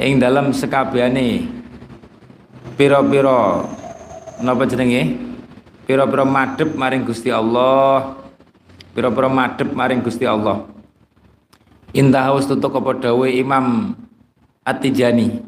Ing 0.00 0.16
dalam 0.16 0.56
sekabehane 0.56 1.44
pira-pira 2.80 3.68
napa 4.40 4.64
jenenge? 4.64 5.20
Pira-pira 5.84 6.24
madhep 6.24 6.72
maring 6.72 7.04
Gusti 7.04 7.28
Allah. 7.28 8.16
Pira-pira 8.96 9.28
madhep 9.28 9.68
maring 9.76 10.00
Gusti 10.00 10.24
Allah 10.24 10.79
Intahaus 11.90 12.46
tutuk 12.46 12.78
apa 12.78 13.02
dawuh 13.02 13.26
Imam 13.26 13.98
At-Tijani. 14.62 15.42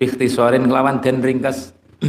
Bikhtisorin 0.00 0.64
kelawan 0.64 1.04
dan 1.04 1.20
ringkas. 1.20 1.76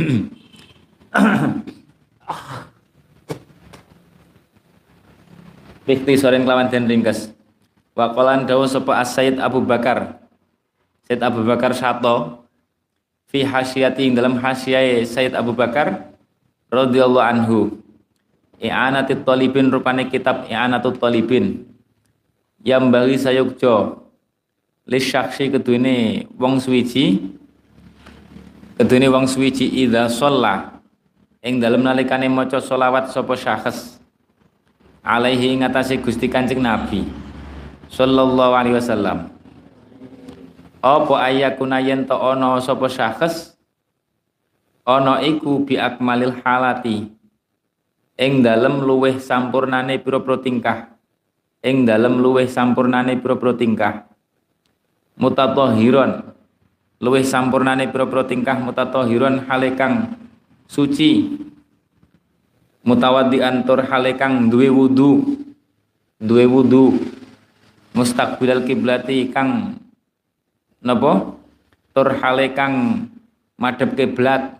Bikhtisorin 5.87 6.43
kelawan 6.47 6.71
dan 6.71 6.87
ringkas. 6.87 7.35
Waqalan 7.91 8.47
dawu 8.47 8.63
sapa 8.67 8.99
As-Sayyid 9.03 9.39
Abu 9.43 9.59
Bakar. 9.63 10.19
Sayyid 11.07 11.23
Abu 11.23 11.43
Bakar 11.43 11.73
Sato. 11.75 12.43
Fi 13.27 13.43
hasyati 13.43 14.07
dalam 14.15 14.39
hasyai 14.39 15.03
Sayyid 15.03 15.35
Abu 15.35 15.51
Bakar 15.51 16.15
radhiyallahu 16.71 17.27
anhu. 17.27 17.75
I'anatit 18.63 19.27
talibin 19.27 19.67
rupane 19.67 20.07
kitab 20.07 20.47
I'anatut 20.47 20.95
talibin 20.97 21.76
yang 22.65 22.89
bagi 22.89 23.17
sayukjo 23.19 24.01
li 24.87 24.99
syaksi 25.01 25.51
kedune 25.51 26.25
wong 26.39 26.57
suwiji. 26.57 27.35
Kedune 28.77 29.07
wong 29.09 29.25
suwiji 29.25 29.83
idza 29.83 30.09
shalla 30.09 30.77
ing 31.41 31.61
dalem 31.61 31.85
nalikane 31.85 32.29
maca 32.29 32.57
selawat 32.57 33.13
sapa 33.13 33.33
syakhs. 33.37 33.97
Alaihi 35.07 35.55
ngatasi 35.63 36.03
Gusti 36.03 36.27
Kanjeng 36.27 36.59
Nabi. 36.59 37.07
Sallallahu 37.87 38.53
alaihi 38.53 38.75
wasallam. 38.75 39.31
Apa 40.83 41.31
ayakuna 41.31 41.79
yen 41.79 42.03
to 42.03 42.15
ana 42.19 42.59
sapa 42.59 42.91
syakhs? 42.91 43.55
Ana 44.83 45.23
iku 45.23 45.63
bi 45.63 45.79
akmalil 45.79 46.35
halati. 46.43 47.07
Ing 48.17 48.41
dalem 48.43 48.83
luweh 48.83 49.21
sampurnane 49.21 50.01
pira-pira 50.01 50.41
tingkah 50.41 50.96
ing 51.65 51.87
dalem 51.87 52.21
luweh 52.21 52.45
sampurnane 52.45 53.17
pira-pira 53.17 53.53
tingkah? 53.57 53.95
Mutatahhiron. 55.17 56.33
Luwih 57.01 57.25
sampurnane 57.25 57.89
pira-pira 57.89 58.25
tingkah 58.25 58.57
mutatahiron 58.57 59.45
hale 59.45 59.73
kang 59.77 60.17
suci? 60.69 61.37
Mutawaddian 62.85 63.65
tur 63.65 63.81
hale 63.85 64.17
kang 64.17 64.49
duwe 64.49 64.69
wudu? 64.69 65.37
Duwe 66.21 66.45
wudu. 66.45 66.97
Mustaqbilal 67.93 68.65
kiblati 68.65 69.29
kang 69.33 69.81
napa? 70.81 71.37
Tur 71.93 72.13
hale 72.21 72.53
kang 72.53 73.05
madhep 73.57 73.97
kiblat. 73.97 74.57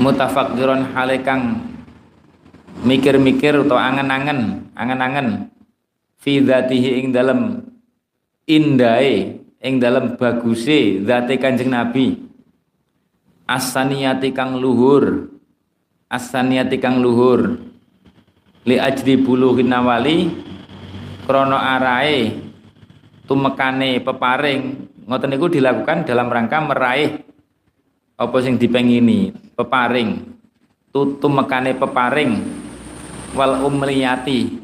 Mutafakkiron 0.00 0.90
hale 0.90 1.22
kang 1.22 1.73
mikir-mikir 2.82 3.62
atau 3.62 3.78
angen-angen 3.78 4.70
angen-angen 4.74 5.54
fi 6.18 6.42
dzatihi 6.42 7.04
ing 7.04 7.06
dalem 7.14 7.62
indahe 8.48 9.38
ing 9.62 9.80
dalam 9.80 10.18
baguse 10.18 11.00
zate 11.04 11.38
Kanjeng 11.40 11.70
Nabi. 11.70 12.24
Asaniyati 13.44 14.32
kang 14.32 14.56
luhur 14.56 15.28
asaniyati 16.08 16.76
kang 16.80 17.02
luhur. 17.02 17.60
Li 18.64 18.80
ajri 18.80 19.20
buluhin 19.20 19.68
nawali 19.68 20.32
krono 21.28 21.60
arae 21.60 22.32
tumekane 23.28 24.00
peparing. 24.00 24.88
Ngoten 25.04 25.36
niku 25.36 25.52
dilakukan 25.52 26.08
dalam 26.08 26.32
rangka 26.32 26.64
meraih 26.64 27.20
apa 28.16 28.36
sing 28.40 28.56
dipengini? 28.56 29.36
Peparing. 29.52 30.32
Tumekane 30.94 31.76
peparing 31.76 32.63
wal 33.34 33.60
umniyati. 33.66 34.62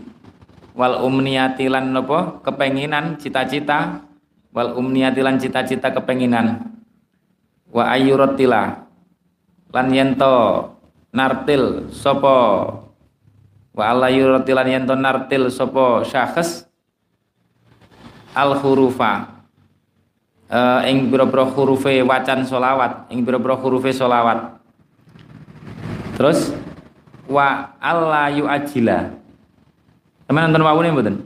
Wal 0.72 1.02
umniyati 1.02 1.66
lan 1.68 1.92
napa 1.92 2.40
kepenginan 2.46 3.18
cita-cita. 3.18 4.06
Wal 4.54 4.78
umniyatilan 4.78 5.36
cita-cita 5.36 5.90
kepenginan. 5.90 6.78
Wa 7.68 7.92
ayyuratila. 7.92 8.88
Lan 9.70 9.86
yento 9.94 10.34
nartil 11.14 11.90
sopo 11.94 12.38
wa 13.70 13.84
alla 13.86 14.10
yuratilan 14.10 14.66
yento 14.66 14.94
nartil 14.98 15.50
sopo 15.50 16.02
syakhs? 16.02 16.66
Al 18.34 18.54
hurufa 18.62 19.40
uh, 20.50 20.80
ing 20.84 21.08
biro-biro 21.08 21.46
hurufe 21.54 22.02
wacan 22.02 22.44
solawat 22.44 23.08
ing 23.14 23.22
biro-biro 23.22 23.56
hurufe 23.58 23.94
solawat 23.94 24.58
terus 26.18 26.52
wa 27.30 27.78
alla 27.78 28.26
yu'ajila 28.34 29.14
teman 30.26 30.50
nonton 30.50 30.66
wawune 30.66 30.90
mboten 30.90 31.16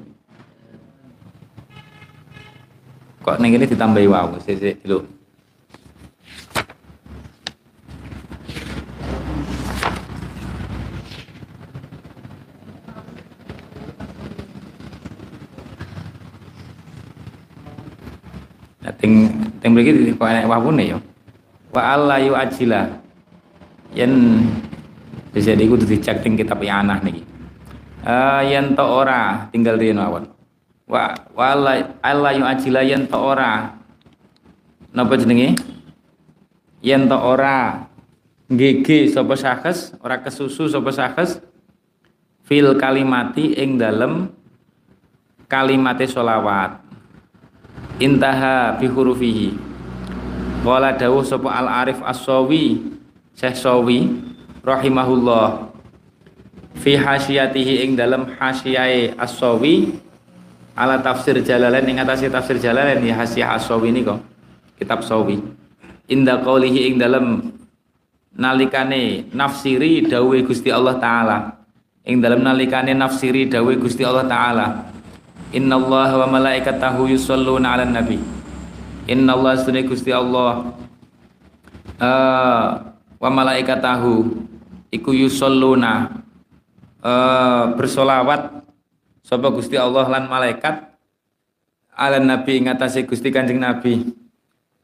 Kok 3.25 3.41
neng 3.41 3.57
ini 3.57 3.65
ditambahi 3.65 4.05
wow, 4.05 4.37
sik. 4.37 4.85
Nah, 4.85 5.01
ting 19.01 19.33
ting 19.65 19.73
mriki 19.73 20.13
kok 20.13 20.29
enek 20.29 20.45
wawune 20.45 20.85
ya. 20.85 21.01
Wa 21.73 21.97
alla 21.97 22.21
yu 22.21 22.37
ajila. 22.37 22.93
Yen 25.35 25.43
jadi 25.43 25.67
kudu 25.67 25.83
dicek 25.83 26.23
ting 26.23 26.39
kitab 26.39 26.63
anah 26.63 27.03
niki. 27.03 27.27
Uh, 28.07 28.41
yen 28.47 28.79
to 28.79 28.87
ora 28.87 29.51
tinggal 29.51 29.75
riyen 29.75 29.99
mawon. 29.99 30.31
Wa 30.87 31.11
wala 31.35 31.99
Allah 31.99 32.31
yang 32.31 32.47
ajila 32.47 32.87
yen 32.87 33.11
to 33.11 33.19
ora. 33.19 33.75
Napa 34.95 35.19
jenenge? 35.19 35.59
Yen 36.79 37.11
to 37.11 37.19
ora 37.19 37.83
gege 38.47 39.11
sapa 39.11 39.35
syakhs 39.35 39.99
ora 39.99 40.23
kesusu 40.23 40.71
sapa 40.71 40.95
syakhs 40.95 41.43
fil 42.47 42.79
kalimati 42.79 43.59
ing 43.59 43.75
dalem 43.75 44.31
kalimate 45.51 46.07
solawat 46.07 46.79
intaha 47.99 48.79
bi 48.79 48.87
hurufihi. 48.87 49.51
Wala 50.63 50.95
dawuh 50.95 51.27
sapa 51.27 51.51
al 51.51 51.67
arif 51.69 51.99
as-sawi 52.07 52.95
Syekh 53.35 53.59
Sawi 53.59 53.99
rahimahullah 54.65 55.71
fi 56.81 56.97
hasyatihi 56.97 57.85
ing 57.85 57.91
dalem 57.95 58.33
hasyiae 58.41 59.15
as-sawi 59.15 60.01
ala 60.75 60.99
tafsir 60.99 61.39
Jalalain 61.41 61.87
ing 61.87 62.03
atase 62.03 62.27
tafsir 62.27 62.59
Jalalain 62.59 62.99
ya 63.07 63.15
Hasyiah 63.15 63.55
As-Sawi 63.55 63.95
kok 64.03 64.19
kitab 64.79 65.07
Sawi. 65.07 65.39
Inda 66.11 66.43
qaulihi 66.43 66.93
ing 66.93 66.95
dalam 67.01 67.55
nalikane 68.35 69.31
nafsiri 69.31 70.05
dawuhe 70.05 70.43
Gusti 70.45 70.69
Allah 70.69 70.99
taala. 70.99 71.37
Ing 72.05 72.21
dalam 72.21 72.45
nalikane 72.45 72.93
nafsiri 72.93 73.49
dawuhe 73.49 73.79
Gusti 73.81 74.05
Allah 74.05 74.27
taala. 74.27 74.67
Innallaha 75.55 76.27
wa 76.27 76.29
malaikatahu 76.35 77.09
yusholluna 77.15 77.79
'alan 77.79 77.95
nabi. 77.95 78.19
Innallaha 79.07 79.63
sunni 79.63 79.87
Gusti 79.87 80.11
Allah 80.11 80.75
uh, 82.03 82.67
wa 83.23 83.31
malaikatahu 83.31 84.13
iku 84.95 85.11
yusholluna 85.11 86.23
uh, 87.03 87.75
bersolawat 87.75 88.63
sapa 89.27 89.51
Gusti 89.51 89.75
Allah 89.75 90.07
lan 90.07 90.31
malaikat. 90.31 90.95
Ala 91.95 92.19
nabi 92.19 92.59
ngatasi 92.63 93.07
Gusti 93.07 93.31
Kanjeng 93.31 93.63
Nabi 93.63 94.15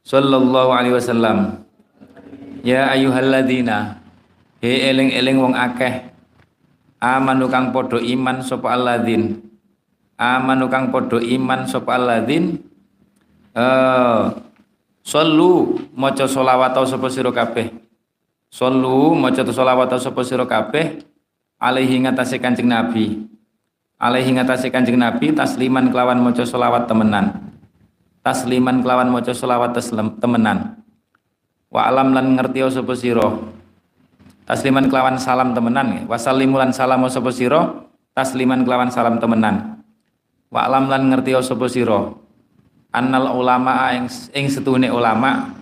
sallallahu 0.03 0.71
alaihi 0.71 0.95
wasallam. 0.95 1.63
Ya 2.63 2.87
ayyuhalladzina 2.91 3.99
he 4.63 4.91
eling-eling 4.91 5.39
wong 5.39 5.55
akeh 5.55 6.07
amanu 7.03 7.51
kang 7.51 7.75
padha 7.75 7.99
iman 7.99 8.39
sapa 8.43 8.75
alladzin. 8.75 9.43
Amanu 10.15 10.71
kang 10.71 10.87
padha 10.93 11.19
iman 11.19 11.67
sapa 11.67 11.99
alladzin. 11.99 12.63
Eh 13.51 14.23
sallu 15.03 15.81
maca 15.97 16.29
selawat 16.29 16.77
sapa 16.87 17.09
sira 17.11 17.33
kabeh 17.33 17.73
sallu 18.51 19.15
maca 19.15 19.41
selawat 19.47 19.95
sapa 19.95 20.21
sira 20.27 20.43
kabeh 20.43 21.01
alaihi 21.57 22.03
ngatasé 22.03 22.37
Kanjeng 22.37 22.67
Nabi. 22.67 23.25
Alaihi 23.95 24.35
ngatasé 24.35 24.67
Kanjeng 24.67 24.99
Nabi 24.99 25.31
tasliman 25.31 25.87
kelawan 25.89 26.19
maca 26.19 26.43
selawat 26.43 26.85
temenan. 26.85 27.31
Tasliman 28.21 28.83
kelawan 28.83 29.09
maca 29.09 29.31
selawat 29.31 29.73
temenan. 30.19 30.77
Wa 31.71 31.87
alam 31.87 32.11
lan 32.11 32.35
ngerti 32.35 32.67
sapa 32.67 32.93
sira. 32.93 33.31
Tasliman 34.43 34.91
kelawan 34.91 35.15
salam 35.15 35.55
temenan. 35.55 36.03
Wasallimu 36.11 36.59
lan 36.59 36.75
salam 36.75 37.07
sapa 37.07 37.31
sira. 37.31 37.87
Tasliman 38.11 38.67
kelawan 38.67 38.91
salam 38.91 39.15
temenan. 39.23 39.79
Wa 40.51 40.67
alam 40.67 40.91
lan 40.91 41.07
ngerti 41.07 41.31
sapa 41.39 41.71
sira. 41.71 42.11
Annal 42.91 43.31
ulama 43.31 43.87
ing 43.95 44.11
ing 44.35 44.51
setuhune 44.51 44.91
ulama 44.91 45.60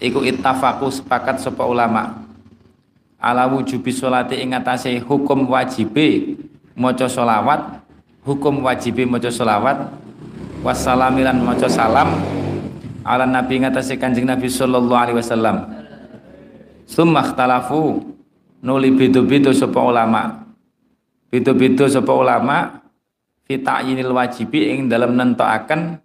iku 0.00 0.24
ittafaqu 0.24 0.88
sepakat 0.92 1.40
sapa 1.40 1.64
ulama. 1.64 2.24
Ala 3.16 3.48
wujubi 3.48 3.90
sholati 3.90 4.38
ing 4.38 4.52
atase 4.52 5.00
hukum 5.00 5.48
wajibe 5.48 6.36
maca 6.76 7.08
sholawat 7.08 7.80
hukum 8.22 8.60
wajibe 8.60 9.08
maca 9.08 9.32
sholawat 9.32 9.88
wassalamilan 10.60 11.40
maca 11.40 11.66
salam. 11.66 12.20
Ala 13.06 13.24
nabi 13.24 13.62
ngatasi 13.62 13.96
kanjeng 13.96 14.28
nabi 14.28 14.50
sallallahu 14.50 15.00
alaihi 15.00 15.18
wasallam. 15.18 15.56
Summa 16.86 17.24
ikhtalafu 17.24 18.04
nuli 18.62 18.92
bidu-bidu 18.92 19.50
sapa 19.56 19.80
ulama. 19.80 20.44
Bidu-bidu 21.32 21.88
sapa 21.88 22.12
ulama 22.12 22.82
fi 23.46 23.58
ta'yinil 23.58 24.12
wajibi 24.12 24.74
ing 24.74 24.78
dalam 24.90 25.14
nentokaken 25.14 25.98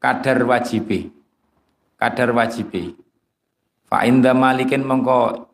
kadar 0.00 0.38
wajibi 0.44 1.15
kadar 1.96 2.32
wajibi 2.32 2.96
fa 3.88 4.04
inda 4.04 4.36
malikin 4.36 4.84
mengko 4.84 5.48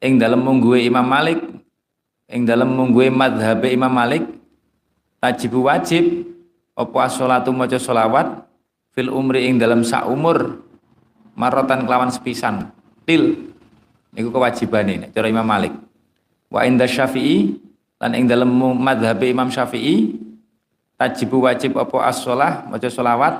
ing 0.00 0.16
dalam 0.16 0.40
mungguwe 0.40 0.86
Imam 0.88 1.04
Malik 1.04 1.38
ing 2.30 2.46
dalam 2.48 2.72
mungguwe 2.72 3.12
madhab 3.12 3.60
Imam 3.68 3.92
Malik 3.92 4.24
tajibu 5.20 5.68
wajib 5.68 6.30
apa 6.74 7.12
sholatu 7.12 7.52
maca 7.52 7.76
sholawat 7.76 8.48
fil 8.96 9.12
umri 9.12 9.46
ing 9.46 9.60
dalam 9.60 9.84
sak 9.84 10.08
umur 10.08 10.64
marotan 11.36 11.84
kelawan 11.84 12.10
sepisan. 12.10 12.72
Til 13.04 13.52
niku 14.16 14.28
kewajibane 14.32 15.06
nek 15.06 15.10
cara 15.12 15.28
Imam 15.28 15.46
Malik. 15.46 15.72
Wa 16.50 16.66
inda 16.66 16.88
Syafi'i 16.88 17.60
lan 18.00 18.12
ing 18.16 18.26
dalam 18.26 18.50
madhab 18.80 19.20
Imam 19.22 19.52
Syafi'i 19.52 20.18
tajibu 20.96 21.44
wajib 21.44 21.76
apa 21.78 22.10
as-shalah 22.10 22.66
maca 22.68 22.88
sholawat 22.88 23.34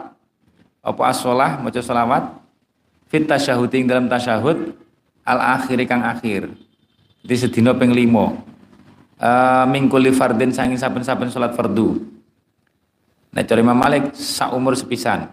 apa 0.81 1.13
as-shalah 1.13 1.61
maca 1.61 1.81
sholawat 1.81 2.41
fit 3.11 3.29
tasyahud 3.29 3.69
ing 3.75 3.85
dalam 3.91 4.07
tasyahud. 4.07 4.77
Al 5.21 5.61
akhir 5.61 5.77
kang 5.85 6.01
akhir. 6.01 6.49
Di 7.21 7.37
sedina 7.37 7.77
ping 7.77 7.93
5 7.93 8.41
uh, 9.21 9.65
mingkuli 9.69 10.11
fardin 10.17 10.51
sanging 10.51 10.81
saben-saben 10.81 11.29
salat 11.29 11.53
fardu. 11.53 12.01
Nek 13.31 13.45
cara 13.47 13.61
Imam 13.61 13.77
Malik 13.77 14.17
sak 14.17 14.57
umur 14.57 14.75
sepisan. 14.75 15.29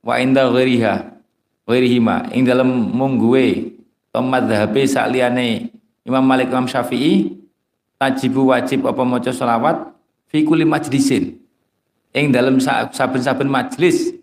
Wa 0.00 0.22
inda 0.22 0.46
ghairiha 0.48 1.18
ghairihima. 1.66 2.30
Ing 2.32 2.46
dalam 2.46 2.70
mungguwe 2.94 3.74
to 4.14 4.22
madzhabe 4.22 4.86
sak 4.86 5.10
liyane 5.10 5.74
Imam 6.06 6.22
Malik 6.22 6.48
Imam 6.48 6.70
Syafi'i 6.70 7.34
tajibu 7.98 8.54
wajib 8.54 8.86
apa 8.86 9.02
maca 9.02 9.34
selawat 9.34 9.90
fi 10.30 10.46
kulli 10.46 10.64
majlisin. 10.64 11.36
Ing 12.14 12.30
dalam 12.30 12.62
saben-saben 12.94 13.50
majlis 13.50 14.13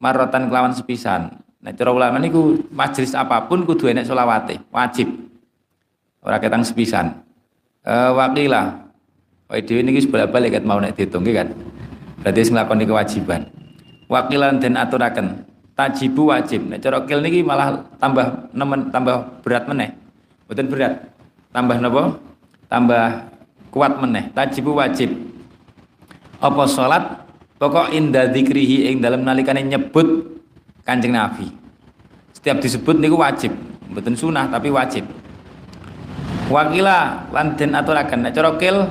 marotan 0.00 0.48
kelawan 0.48 0.72
sepisan. 0.76 1.40
Nah, 1.60 1.72
cara 1.74 1.90
ulama 1.90 2.22
niku 2.22 2.62
majlis 2.70 3.16
apa 3.16 3.42
pun 3.50 3.66
kudu 3.66 3.90
enek 3.90 4.06
selawate, 4.06 4.62
wajib. 4.70 5.10
Ora 6.22 6.38
ketang 6.38 6.62
sepisan. 6.62 7.22
Eh 7.86 8.10
wakilah. 8.14 8.86
Wae 9.46 9.62
dhewe 9.62 9.82
niki 9.86 10.10
bolak-balik 10.10 10.58
ket 10.58 10.64
mau 10.66 10.82
nek 10.82 10.98
dihitung 10.98 11.22
kan. 11.22 11.54
Berarti 12.22 12.50
nglakoni 12.50 12.84
kewajiban. 12.86 13.46
Wakilan 14.10 14.58
dan 14.58 14.74
aturaken 14.74 15.46
tajibu 15.78 16.34
wajib. 16.34 16.66
Nek 16.66 16.82
cara 16.82 17.02
kil 17.06 17.22
niki 17.22 17.46
malah 17.46 17.86
tambah 18.02 18.50
nemen 18.50 18.90
tambah 18.90 19.42
berat 19.46 19.70
meneh. 19.70 19.94
Mboten 20.46 20.66
berat. 20.66 20.94
Tambah 21.54 21.76
napa? 21.78 22.02
Tambah 22.66 23.04
kuat 23.70 23.92
meneh. 24.02 24.34
Tajibu 24.34 24.74
wajib. 24.74 25.14
Apa 26.42 26.66
salat 26.66 27.25
pokok 27.56 27.92
inda 27.92 28.28
dzikrihi 28.28 28.92
ing 28.92 29.00
dalam 29.00 29.24
nalikane 29.24 29.64
nyebut 29.64 30.38
Kanjeng 30.86 31.16
Nabi. 31.16 31.50
Setiap 32.30 32.62
disebut 32.62 32.94
niku 33.02 33.18
wajib. 33.18 33.50
Mboten 33.90 34.14
sunah 34.14 34.46
tapi 34.46 34.70
wajib. 34.70 35.02
Wakila 36.46 37.26
lan 37.34 37.58
den 37.58 37.74
aturaken 37.74 38.22
nek 38.22 38.32
cara 38.34 38.54
kil 38.54 38.86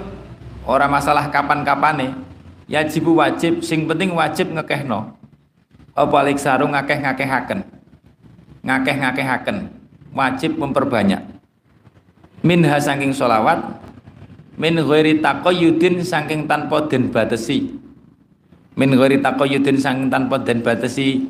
ora 0.68 0.92
masalah 0.92 1.32
kapan-kapane 1.32 2.12
yajibu 2.68 3.16
wajib 3.16 3.64
sing 3.64 3.88
penting 3.88 4.12
wajib 4.12 4.52
ngekehno. 4.52 5.16
Apa 5.96 6.16
alik 6.20 6.36
sarung 6.36 6.76
ngakeh-ngakehaken? 6.76 7.64
Ngakeh-ngakehaken. 8.68 9.72
Wajib 10.12 10.60
memperbanyak. 10.60 11.24
Minha 12.44 12.76
saking 12.76 13.16
solawat 13.16 13.80
min 14.60 14.76
ghairi 14.76 15.24
taqayyudin 15.24 16.04
saking 16.04 16.48
tanpa 16.48 16.92
den 16.92 17.08
batesi 17.08 17.85
min 18.76 18.92
ghairi 18.92 19.24
taqayyudin 19.24 19.80
saking 19.80 20.12
tanpa 20.12 20.40
den 20.44 20.60
batesi 20.60 21.24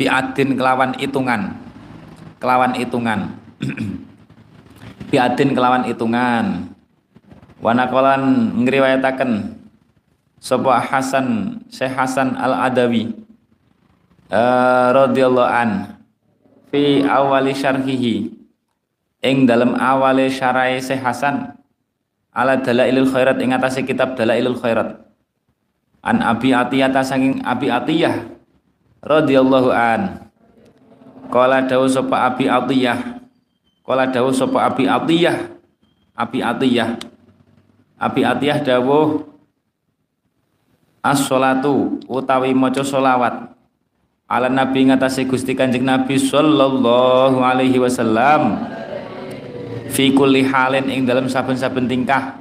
biadin 0.00 0.56
kelawan 0.56 0.96
hitungan. 0.96 1.52
Kelawan 2.40 2.72
hitungan. 2.72 3.36
Biadin 5.12 5.52
kelawan 5.52 5.84
hitungan. 5.84 6.72
Wanakolan 7.60 8.56
ngriwayataken 8.64 9.60
sapa 10.40 10.80
Hasan 10.80 11.60
Syekh 11.68 11.92
Hasan 11.92 12.32
Al 12.40 12.56
Adawi 12.72 13.12
uh, 14.32 14.88
radhiyallahu 14.96 15.44
an 15.44 16.00
fi 16.72 17.04
awali 17.04 17.52
syarhihi. 17.52 18.32
Ing 19.20 19.44
dalam 19.44 19.76
awale 19.76 20.32
syarai 20.32 20.80
Syekh 20.80 21.04
Hasan 21.04 21.60
ala 22.32 22.56
dalailul 22.56 23.12
khairat 23.12 23.36
ing 23.44 23.52
atase 23.52 23.84
kitab 23.84 24.16
dalailul 24.16 24.56
khairat 24.56 25.09
an 26.00 26.24
Abi 26.24 26.56
Atiyah 26.56 26.92
saking 27.04 27.44
Abi 27.44 27.68
Atiyah 27.68 28.28
radhiyallahu 29.04 29.70
an. 29.72 30.32
Kala 31.30 31.62
dawu 31.62 31.86
sapa 31.86 32.26
Abi 32.26 32.50
Atiyah? 32.50 33.22
Kala 33.86 34.10
dawu 34.10 34.34
sapa 34.34 34.66
Abi 34.66 34.88
Atiyah? 34.90 35.36
Abi 36.16 36.42
Atiyah. 36.42 36.98
Abi 38.00 38.20
Atiyah 38.24 38.58
dawuh 38.64 39.28
as-sholatu 41.00 42.00
utawi 42.08 42.52
maca 42.52 42.84
solawat 42.84 43.56
ala 44.28 44.52
nabi 44.52 44.84
ngatasi 44.88 45.24
Gusti 45.24 45.56
Kanjeng 45.56 45.84
Nabi 45.84 46.20
sallallahu 46.20 47.40
alaihi 47.40 47.80
wasallam 47.80 48.62
fi 49.90 50.12
kulli 50.12 50.44
halin 50.44 50.86
ing 50.88 51.04
dalam 51.04 51.28
saben-saben 51.28 51.88
tingkah. 51.88 52.40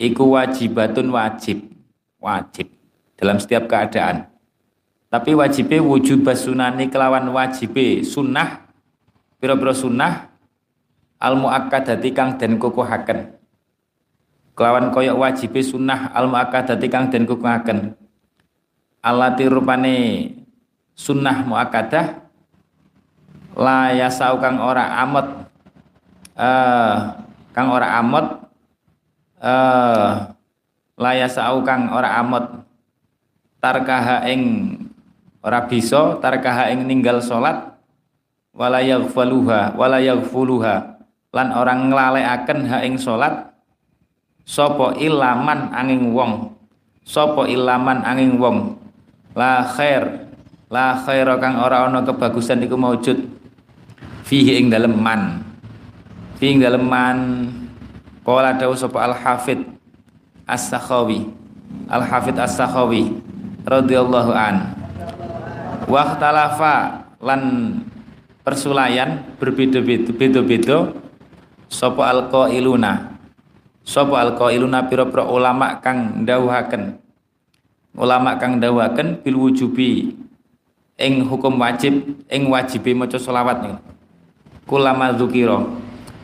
Iku 0.00 0.32
wajibatun 0.32 1.12
wajib 1.12 1.69
wajib 2.20 2.68
dalam 3.16 3.40
setiap 3.40 3.66
keadaan. 3.66 4.28
Tapi 5.10 5.34
wajibnya 5.34 5.82
wujud 5.82 6.22
basunani 6.22 6.86
kelawan 6.86 7.26
wajibe 7.34 8.06
sunnah 8.06 8.70
pira-pira 9.42 9.74
sunnah 9.74 10.30
al 11.18 11.34
muakkadati 11.34 12.14
kang 12.14 12.38
den 12.38 12.62
kukuhaken 12.62 13.34
kelawan 14.54 14.92
koyok 14.94 15.16
wajib 15.18 15.56
sunnah 15.60 16.14
al 16.14 16.30
muakkadati 16.30 16.86
kang 16.86 17.10
den 17.10 17.26
kukuhaken 17.26 17.98
alati 19.00 19.44
rupane 19.48 19.96
sunnah 20.92 21.42
muakkadah 21.42 22.28
la 23.56 23.96
yasau 23.96 24.36
kang 24.38 24.60
ora 24.60 25.00
amot 25.00 25.26
uh, 26.36 27.18
kang 27.56 27.68
ora 27.72 27.98
amot 27.98 28.26
uh, 29.40 30.32
la 31.00 31.16
yasau 31.16 31.64
kang 31.64 31.88
ora 31.88 32.20
amot 32.20 32.60
tarkaha 33.56 34.28
ing 34.28 34.76
ora 35.40 35.64
bisa 35.64 36.20
tarkaha 36.20 36.68
ing 36.68 36.84
ninggal 36.84 37.24
salat 37.24 37.72
wala 38.52 38.84
yaghfaluha 38.84 39.74
wala 39.80 39.96
yaghfuluha. 40.04 41.00
Lan 41.30 41.54
orang 41.54 41.94
nglalekaken 41.94 42.66
ha 42.66 42.82
ing 42.82 42.98
salat 42.98 43.54
Sopo 44.42 44.98
ilaman 44.98 45.70
angin 45.70 46.10
wong 46.10 46.58
Sopo 47.06 47.46
ilaman 47.46 48.02
angin 48.02 48.34
wong. 48.34 48.74
La 49.38 49.62
khair 49.62 50.26
la 50.66 50.98
khair 51.06 51.30
kang 51.38 51.62
ora 51.62 51.86
ana 51.86 52.02
kebagusan 52.02 52.66
iku 52.66 52.74
maujud 52.74 53.18
fihi 54.26 54.58
ing 54.58 54.70
dalem 54.70 54.94
man 54.94 55.42
fihi 56.38 56.58
ing 56.58 56.60
dalem 56.62 56.82
man 56.86 57.18
qala 58.26 58.54
dawu 58.58 58.74
sapa 58.74 59.06
al 59.06 59.14
hafid 59.14 59.79
as-sakhawi 60.50 61.30
al 61.86 62.02
hafid 62.02 62.34
as-sakhawi 62.36 63.14
radhiyallahu 63.62 64.34
an. 64.34 64.74
Waktalafa 65.86 67.06
lan 67.22 67.40
persulayan 68.42 69.24
berbeda-beda 69.38 70.10
beda-beda. 70.10 70.90
Sapa 71.70 72.10
alqailuna? 72.10 73.14
Sapa 73.86 74.18
alqailuna 74.26 74.90
pira-pira 74.90 75.22
ulama 75.22 75.78
kang 75.78 76.26
dawuhaken 76.26 76.98
ulama 77.96 78.38
kang 78.38 78.62
dawuhaken 78.62 79.22
bil 79.22 79.38
wujubi 79.38 80.14
ing 81.00 81.26
hukum 81.26 81.58
wajib 81.58 82.22
ing 82.30 82.42
wajibe 82.46 82.94
maca 82.94 83.18
selawat 83.18 83.80
kulama 84.68 85.10
dzukira 85.16 85.58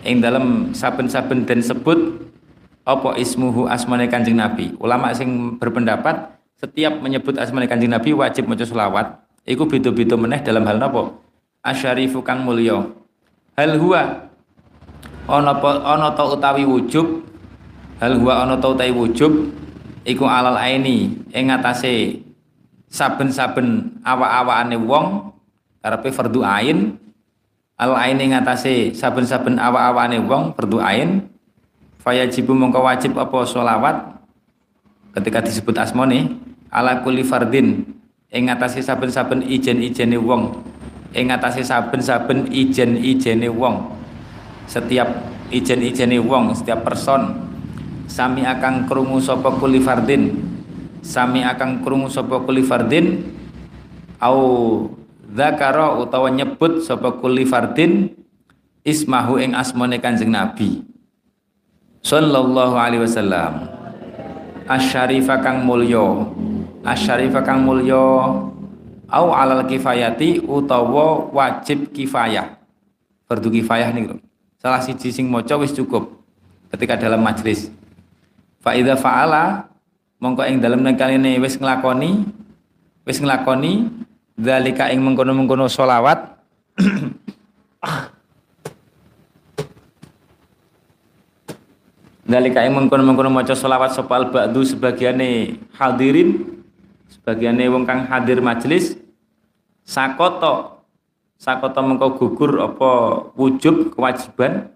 ing 0.06 0.22
dalam 0.22 0.70
saben-saben 0.70 1.42
dan 1.42 1.58
sebut 1.58 2.25
apa 2.86 3.18
ismuhu 3.18 3.66
asmane 3.66 4.06
Kanjeng 4.06 4.38
Nabi? 4.38 4.70
Ulama 4.78 5.10
sing 5.10 5.58
berpendapat 5.58 6.38
setiap 6.54 7.02
menyebut 7.02 7.34
asmane 7.34 7.66
Kanjeng 7.66 7.90
Nabi 7.90 8.14
wajib 8.14 8.46
maca 8.46 8.62
selawat. 8.62 9.26
Iku 9.42 9.66
beda-beda 9.66 10.14
meneh 10.14 10.38
dalam 10.46 10.62
hal 10.70 10.78
napa? 10.78 11.18
Asyarifu 11.66 12.22
kang 12.22 12.46
mulya. 12.46 12.86
Hal 13.58 13.74
huwa? 13.82 14.30
Ana 15.26 15.58
ana 15.58 16.14
ta 16.14 16.22
utawi 16.30 16.62
wujub? 16.62 17.26
Hal 17.98 18.22
huwa 18.22 18.46
ana 18.46 18.54
ta 18.54 18.70
utawi 18.70 18.94
wujub? 18.94 19.50
Iku 20.06 20.22
alal 20.22 20.54
aini 20.54 21.10
ing 21.34 21.50
atase 21.50 22.22
saben-saben 22.86 23.98
awak-awakane 24.06 24.78
wong 24.78 25.34
karepe 25.82 26.14
fardu 26.14 26.46
ain. 26.46 26.94
Al 27.74 27.98
aini 27.98 28.30
ing 28.30 28.38
atase 28.38 28.94
saben-saben 28.94 29.58
awak-awakane 29.58 30.22
wong 30.22 30.54
fardu 30.54 30.78
ain 30.78 31.26
fayajibu 32.06 32.54
mongko 32.54 32.86
wajib 32.86 33.18
apa 33.18 33.42
sholawat 33.42 34.14
ketika 35.18 35.42
disebut 35.42 35.74
asmone 35.74 36.38
ala 36.70 37.02
kulli 37.02 37.26
fardin 37.26 37.82
ing 38.30 38.46
saben-saben 38.62 39.42
ijen-ijene 39.42 40.14
wong. 40.14 40.62
Ing 41.16 41.34
saben-saben 41.66 42.46
ijen-ijene 42.54 43.50
wong. 43.50 43.90
Setiap 44.70 45.08
ijen-ijene 45.50 46.22
wong 46.22 46.54
setiap 46.54 46.86
person 46.86 47.42
sami 48.06 48.46
akan 48.46 48.86
krungu 48.86 49.18
sapa 49.18 49.58
kuli 49.58 49.82
fardin 49.82 50.42
sami 51.02 51.42
akan 51.42 51.82
krungu 51.82 52.10
sapa 52.10 52.42
kuli 52.42 52.62
fardin 52.66 53.22
au 54.22 54.38
zakara 55.30 55.98
utawa 55.98 56.30
nyebut 56.30 56.82
sapa 56.82 57.18
kuli 57.18 57.46
fardin 57.46 58.10
ismahu 58.82 59.38
ing 59.38 59.54
asmane 59.54 60.02
Kanjeng 60.02 60.34
Nabi 60.34 60.95
sallallahu 62.06 62.78
alaihi 62.78 63.02
wasallam. 63.02 63.66
Asyarifa 64.70 65.42
kang 65.42 65.66
mulya. 65.66 66.30
Asyarifa 66.86 67.42
kang 67.42 67.66
mulya 67.66 67.98
au 69.10 69.26
alal 69.34 69.66
kifayati 69.66 70.46
utawa 70.46 71.26
wajib 71.34 71.90
kifayah. 71.90 72.62
Fardu 73.26 73.50
kifayah 73.50 73.90
nih 73.90 74.22
salah 74.62 74.78
siji 74.78 75.10
sing 75.10 75.26
maca 75.26 75.58
wis 75.58 75.74
cukup 75.74 76.14
ketika 76.70 76.94
dalam 76.94 77.26
majlis. 77.26 77.74
Fa 78.62 78.78
idza 78.78 78.94
fa'ala 78.94 79.66
mongko 80.22 80.46
ing 80.46 80.62
dalem 80.62 80.86
nekaline 80.86 81.42
wis 81.42 81.58
nglakoni 81.58 82.22
wis 83.02 83.18
nglakoni 83.18 83.90
dzalika 84.38 84.90
ing 84.94 85.02
mengkono-mengkono 85.02 85.66
selawat 85.66 86.38
Dalika 92.26 92.66
ing 92.66 92.74
mengkono-mengkono 92.74 93.30
maca 93.30 93.54
selawat 93.54 93.94
sopal 93.94 94.34
ba'du 94.34 94.66
sebagiane 94.66 95.62
hadirin 95.78 96.58
sebagiane 97.06 97.70
wong 97.70 97.86
kang 97.86 98.02
hadir 98.10 98.42
majelis 98.42 98.98
sakoto 99.86 100.82
sakoto 101.38 101.80
mengko 101.86 102.18
gugur 102.18 102.58
apa 102.58 102.90
wujub 103.38 103.94
kewajiban 103.94 104.74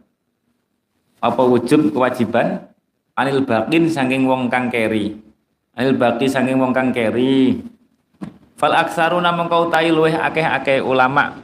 apa 1.19 1.43
wujub 1.43 1.91
kewajiban 1.91 2.71
anil 3.19 3.45
bakin 3.45 3.91
saking 3.91 4.25
wong 4.25 4.49
kang 4.49 4.73
keri. 4.73 5.19
Anil 5.77 5.99
baki 5.99 6.31
saking 6.31 6.57
wong 6.57 6.73
kang 6.73 6.95
keri. 6.95 7.61
Fal 8.57 8.73
aksaruna 8.73 9.33
mengko 9.33 9.69
utahi 9.69 9.93
luweh 9.93 10.17
akeh-akeh 10.17 10.81
ulama. 10.85 11.37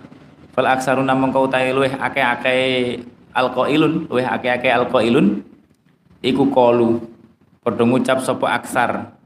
Fal 0.53 0.69
aksaruna 0.71 1.13
mengko 1.19 1.51
utahi 1.51 1.73
luweh 1.73 1.93
akeh-akeh 1.93 3.01
alqailun 3.37 4.09
luweh 4.09 4.25
akeh-akeh 4.25 4.71
alqailun 4.73 5.45
iku 6.25 6.49
kolu 6.53 7.05
padha 7.65 7.83
ngucap 7.85 8.23
sapa 8.23 8.57
aksar. 8.57 9.17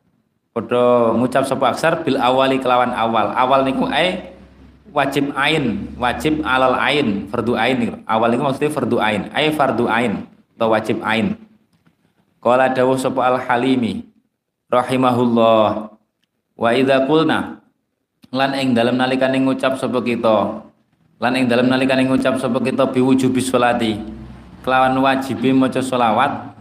Padha 0.50 1.14
ngucap 1.14 1.46
sapa 1.46 1.74
aksar 1.74 2.03
bil 2.03 2.18
awali 2.18 2.59
kelawan 2.59 2.90
awal. 2.94 3.35
Awal 3.35 3.66
niku 3.66 3.87
ae 3.90 4.35
wajib 4.90 5.31
ain 5.38 5.94
wajib 5.98 6.42
alal 6.42 6.74
ain 6.79 7.31
fardu 7.31 7.55
ain 7.55 7.76
niku. 7.79 7.96
Awal 8.07 8.29
niku 8.35 8.42
maksudnya 8.46 8.70
fardu 8.72 8.96
ain. 8.98 9.22
Ae 9.31 9.55
fardu 9.55 9.87
ain 9.87 10.26
atau 10.59 10.72
wajib 10.72 10.98
ain. 11.07 11.38
Qala 12.40 12.72
dawuh 12.72 12.96
sapa 12.96 13.20
al 13.29 13.37
halimi 13.37 14.09
rahimahullah 14.70 15.92
wa 16.55 16.68
idza 16.70 17.05
qulna 17.05 17.61
lan 18.31 18.50
ing 18.55 18.70
dalem 18.72 18.94
nalikane 18.94 19.42
ngucap 19.42 19.74
sapa 19.74 19.98
kita 19.98 20.62
lan 21.18 21.33
ing 21.35 21.50
dalem 21.50 21.66
nalikane 21.66 22.07
ngucap 22.07 22.38
sapa 22.38 22.62
kita 22.62 22.87
biwujubi 22.94 23.42
sholati 23.42 23.98
kelawan 24.62 24.94
wajibi 25.03 25.50
maca 25.50 25.83
sholawat 25.83 26.60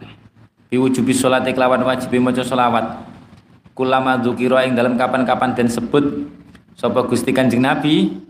biwujubi 0.70 1.12
sholat 1.18 1.44
kelawan 1.50 1.82
wajib 1.82 2.14
maca 2.22 2.46
sholawat 2.46 3.10
kulama 3.74 4.22
dzukira 4.22 4.68
ing 4.70 4.78
dalam 4.78 5.00
kapan-kapan 5.00 5.58
dan 5.58 5.72
sebut 5.72 6.30
sapa 6.76 7.04
Gusti 7.08 7.32
Kanjeng 7.32 7.64
Nabi. 7.64 8.28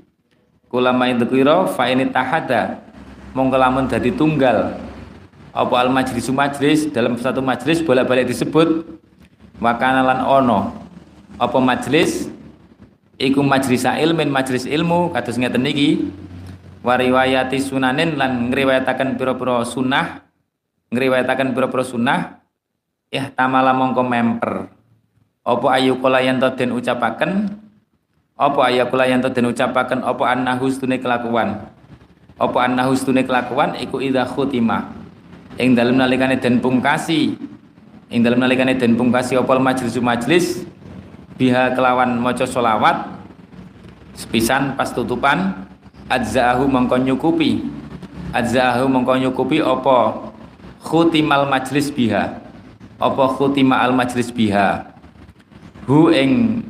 Kulama 0.69 1.09
dzukira 1.09 1.65
fa 1.65 1.89
ini 1.89 2.13
tahada 2.13 2.77
mongko 3.33 3.57
lamun 3.57 3.85
dadi 3.89 4.13
tunggal. 4.13 4.77
Apa 5.49 5.75
al 5.81 5.89
majlis 5.89 6.29
majlis 6.29 6.93
dalam 6.93 7.17
satu 7.17 7.41
majlis 7.41 7.81
bolak-balik 7.81 8.29
disebut. 8.29 8.85
Makana 9.57 10.05
lan 10.05 10.19
ono. 10.23 10.71
Apa 11.41 11.57
majlis? 11.57 12.29
Iku 13.19 13.43
majlis 13.43 13.83
ilmin 13.83 14.31
majlis 14.31 14.63
ilmu 14.63 15.11
kados 15.11 15.35
ngeten 15.35 15.65
niki 15.65 16.07
wariwayati 16.85 17.59
sunanin 17.59 18.15
lan 18.15 18.47
ngriwayataken 18.47 19.19
pira-pira 19.19 19.67
sunnah 19.67 20.28
ngriwayataken 20.89 21.53
pira-pira 21.53 21.85
sunnah 21.85 22.41
ya 23.13 23.29
tamala 23.33 23.73
mongko 23.73 24.01
memper. 24.05 24.53
Apa 25.45 25.67
ayu 25.81 25.97
kala 25.97 26.21
yen 26.21 26.37
den 26.37 26.77
ucapaken? 26.77 27.57
Apa 28.37 28.59
ayu 28.69 28.85
kala 28.89 29.09
yen 29.09 29.21
den 29.21 29.45
ucapaken? 29.49 30.05
Apa 30.05 30.23
annahu 30.33 30.69
stune 30.69 31.01
kelakuan? 31.01 31.69
Apa 32.37 32.69
annahu 32.69 32.93
stune 32.93 33.25
kelakuan? 33.25 33.73
Iku 33.81 33.97
idza 33.97 34.29
khutima. 34.29 34.93
Ing 35.57 35.73
dalem 35.73 35.97
nalikane 35.97 36.37
den 36.37 36.61
pungkasi. 36.61 37.33
Ing 38.13 38.19
dalem 38.21 38.41
nalikane 38.41 38.77
den 38.77 38.93
pungkasi 38.93 39.37
apa 39.37 39.57
majlis 39.57 39.97
majlis? 39.97 40.45
Biha 41.39 41.73
kelawan 41.73 42.19
maca 42.21 42.45
selawat. 42.45 43.09
Sepisan 44.13 44.77
pas 44.77 44.93
tutupan. 44.93 45.65
Adzaahu 46.09 46.69
mongko 46.69 47.01
nyukupi. 47.01 47.65
Adzaahu 48.37 48.85
mongko 48.85 49.17
nyukupi 49.17 49.65
apa 49.65 50.28
khutimal 50.89 51.45
majlis 51.45 51.93
biha. 51.93 52.41
Apa 52.97 53.37
khutima 53.37 53.85
al 53.85 53.93
majlis 53.93 54.33
biha? 54.33 54.89
Hu 55.85 56.09
ing 56.09 56.65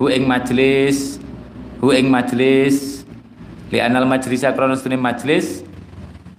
hu 0.00 0.08
ing 0.08 0.24
majlis 0.24 1.20
hu 1.84 1.92
ing 1.92 2.08
majlis. 2.08 3.04
Li 3.68 3.78
anal 3.84 4.08
majlis 4.08 4.40
krana 4.40 4.72
stune 4.72 4.96
majlis. 4.96 5.60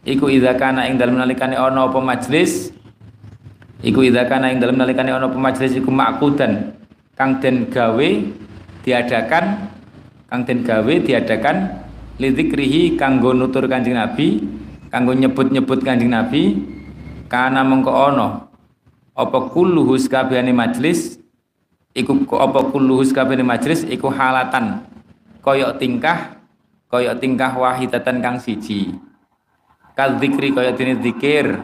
Iku 0.01 0.25
idza 0.33 0.57
kana 0.57 0.89
ing 0.89 0.97
dalem 0.97 1.21
nalikane 1.21 1.53
ana 1.53 1.85
apa 1.85 2.01
majlis? 2.01 2.73
Iku 3.85 4.01
idza 4.01 4.25
kana 4.25 4.49
ing 4.49 4.57
dalem 4.57 4.81
nalikane 4.81 5.13
ana 5.13 5.29
apa 5.29 5.37
majlis 5.37 5.77
iku 5.77 5.93
makudan. 5.93 6.73
Kang 7.13 7.37
den 7.37 7.69
gawe 7.69 8.09
diadakan 8.81 9.69
kang 10.31 10.41
den 10.47 10.63
gawe 10.63 10.93
diadakan 11.03 11.83
lidzikrihi 12.15 12.95
kanggo 12.95 13.35
nutur 13.35 13.67
Kanjeng 13.67 13.99
Nabi 13.99 14.39
kanggo 14.87 15.11
nyebut-nyebut 15.11 15.83
Kanjeng 15.83 16.15
Nabi 16.15 16.63
kana 17.29 17.61
mengko 17.61 17.93
ono. 17.93 18.49
Apa 19.13 19.53
kulluhu 19.53 19.95
sakabehane 19.95 20.51
majlis? 20.51 21.21
Iku 21.93 22.25
apa 22.35 22.65
kulluhu 22.73 23.05
sakabehane 23.05 23.45
majlis? 23.45 23.85
Iku 23.85 24.09
halatan. 24.09 24.83
Kaya 25.45 25.71
tingkah 25.77 26.41
kaya 26.89 27.13
tingkah 27.15 27.53
wahidatan 27.53 28.19
kang 28.19 28.37
siji. 28.41 28.97
Kal 29.93 30.17
zikri 30.17 30.51
kaya 30.51 30.73
dene 30.73 30.97
zikir 30.99 31.61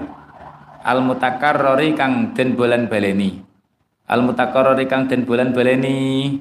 al 0.86 1.02
mutakarrori 1.02 1.98
kang 1.98 2.38
den 2.38 2.54
bolan 2.54 2.86
baleni. 2.86 3.42
Al 4.06 4.22
mutakarrori 4.22 4.86
kang 4.86 5.10
den 5.10 5.26
bolan 5.26 5.50
baleni. 5.52 6.38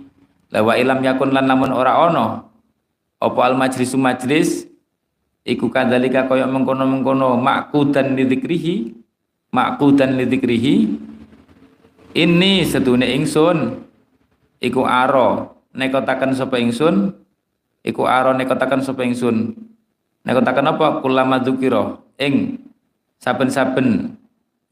Lawa 0.53 0.77
ilam 0.79 1.01
yakun 1.03 1.35
lan 1.35 1.49
lamun 1.51 1.73
ora 1.75 1.99
ono 2.07 2.27
apa 3.19 3.41
al 3.49 3.57
majlisu 3.57 3.97
majlis? 3.97 4.69
Iku 5.45 5.69
kadzalika 5.69 6.25
kaya 6.25 6.49
mengkono-mengkono 6.49 7.37
makudan 7.37 8.17
makudan 9.55 10.19
lidzikrihi 10.19 10.99
ini 12.19 12.67
sedune 12.67 13.07
ingsun 13.15 13.87
iku 14.59 14.83
aro. 14.83 15.55
Nekotaken 15.75 16.39
sapa 16.39 16.59
ingsun? 16.63 17.11
Iku 17.83 18.07
aro 18.07 18.31
nekotaken 18.35 18.83
sapa 18.83 19.03
ingsun? 19.03 19.55
Nekotaken 20.23 20.71
apa? 20.71 21.03
Kulama 21.03 21.43
dzukira. 21.43 21.99
Ing 22.15 22.63
saben-saben 23.19 24.15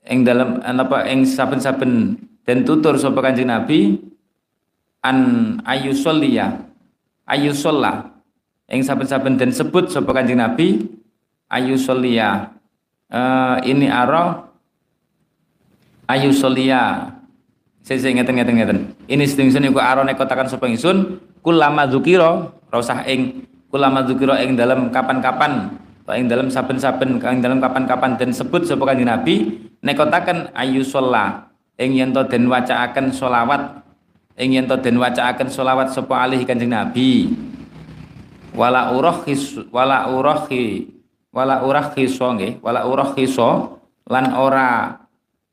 ing 0.06 0.22
dalam 0.22 0.62
apa 0.62 1.10
ing 1.10 1.26
saben-saben 1.26 2.18
dan 2.46 2.62
tutur 2.62 2.94
sapa 2.98 3.18
Kanjeng 3.18 3.50
Nabi 3.50 3.98
an 5.02 5.18
ayusolliya 5.66 6.62
ayusolla 7.26 8.14
ing 8.70 8.86
saben-saben 8.86 9.34
dan 9.38 9.50
sebut 9.50 9.90
sapa 9.90 10.14
Kanjeng 10.14 10.38
Nabi 10.38 10.86
ayusolliya 11.50 12.54
uh, 13.10 13.56
ini 13.66 13.90
aro 13.90 14.51
ayusolliya 16.12 17.08
saya 17.82 17.98
saya 17.98 18.14
ngeten 18.14 18.34
ngeten 18.38 18.54
ngeten 18.60 18.78
ini 19.10 19.24
sedingsun 19.26 19.66
iku 19.66 19.82
aro 19.82 20.06
nek 20.06 20.14
kotakan 20.14 20.46
sapa 20.46 20.70
ingsun? 20.70 21.18
Kulama 21.42 21.90
dzukira 21.90 22.54
rasah 22.70 23.02
ing 23.10 23.42
kulama 23.66 24.06
dzukira 24.06 24.38
ing 24.46 24.54
dalam 24.54 24.94
kapan-kapan 24.94 25.74
ing 26.14 26.30
dalam 26.30 26.46
saben-saben 26.46 27.18
ing 27.18 27.42
dalam 27.42 27.58
kapan-kapan 27.58 28.14
dan 28.14 28.30
sebut 28.30 28.62
sapa 28.62 28.86
Kanjeng 28.86 29.10
Nabi 29.10 29.66
nek 29.82 29.98
kotakan 29.98 30.54
ayusolla 30.54 31.50
ing 31.74 31.98
yen 31.98 32.14
to 32.14 32.22
den 32.30 32.46
wacaaken 32.46 33.10
selawat 33.10 33.82
ing 34.38 34.54
yen 34.54 34.70
to 34.70 34.78
den 34.78 35.02
wacaaken 35.02 35.50
selawat 35.50 35.90
sapa 35.90 36.22
alih 36.22 36.46
Kanjeng 36.46 36.70
Nabi. 36.70 37.34
Wala 38.52 38.92
urahis 38.94 39.58
wala 39.72 40.06
urahi 40.12 40.86
wala 41.32 41.64
urahhiso 41.64 42.28
nggih 42.36 42.60
wala 42.60 42.84
urahhiso 42.84 43.80
lan 44.06 44.36
ora 44.36 45.01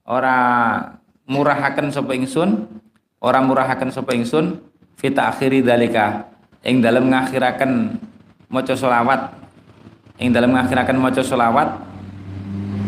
ora 0.10 0.38
murahaken 1.30 1.93
sapa 1.93 2.17
ingsun 2.17 2.65
ora 3.22 3.39
murahaken 3.45 3.93
sapa 3.93 4.17
ingsun 4.17 4.58
fita 4.98 5.30
akhiri 5.30 5.62
dalika 5.62 6.26
ing 6.65 6.82
dalem 6.82 7.13
ngakhiraken 7.13 8.02
maca 8.50 8.74
selawat. 8.74 9.38
Ing 10.19 10.36
dalem 10.36 10.52
ngakhiraken 10.58 10.98
maca 11.00 11.24
selawat 11.24 11.80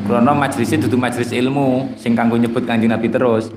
krana 0.04 0.36
majelis 0.36 0.76
dudu 0.76 1.00
majelis 1.00 1.32
ilmu 1.32 1.96
sing 1.96 2.18
kanggo 2.18 2.36
nyebut 2.36 2.68
Kanjeng 2.68 2.92
Nabi 2.92 3.08
terus. 3.08 3.54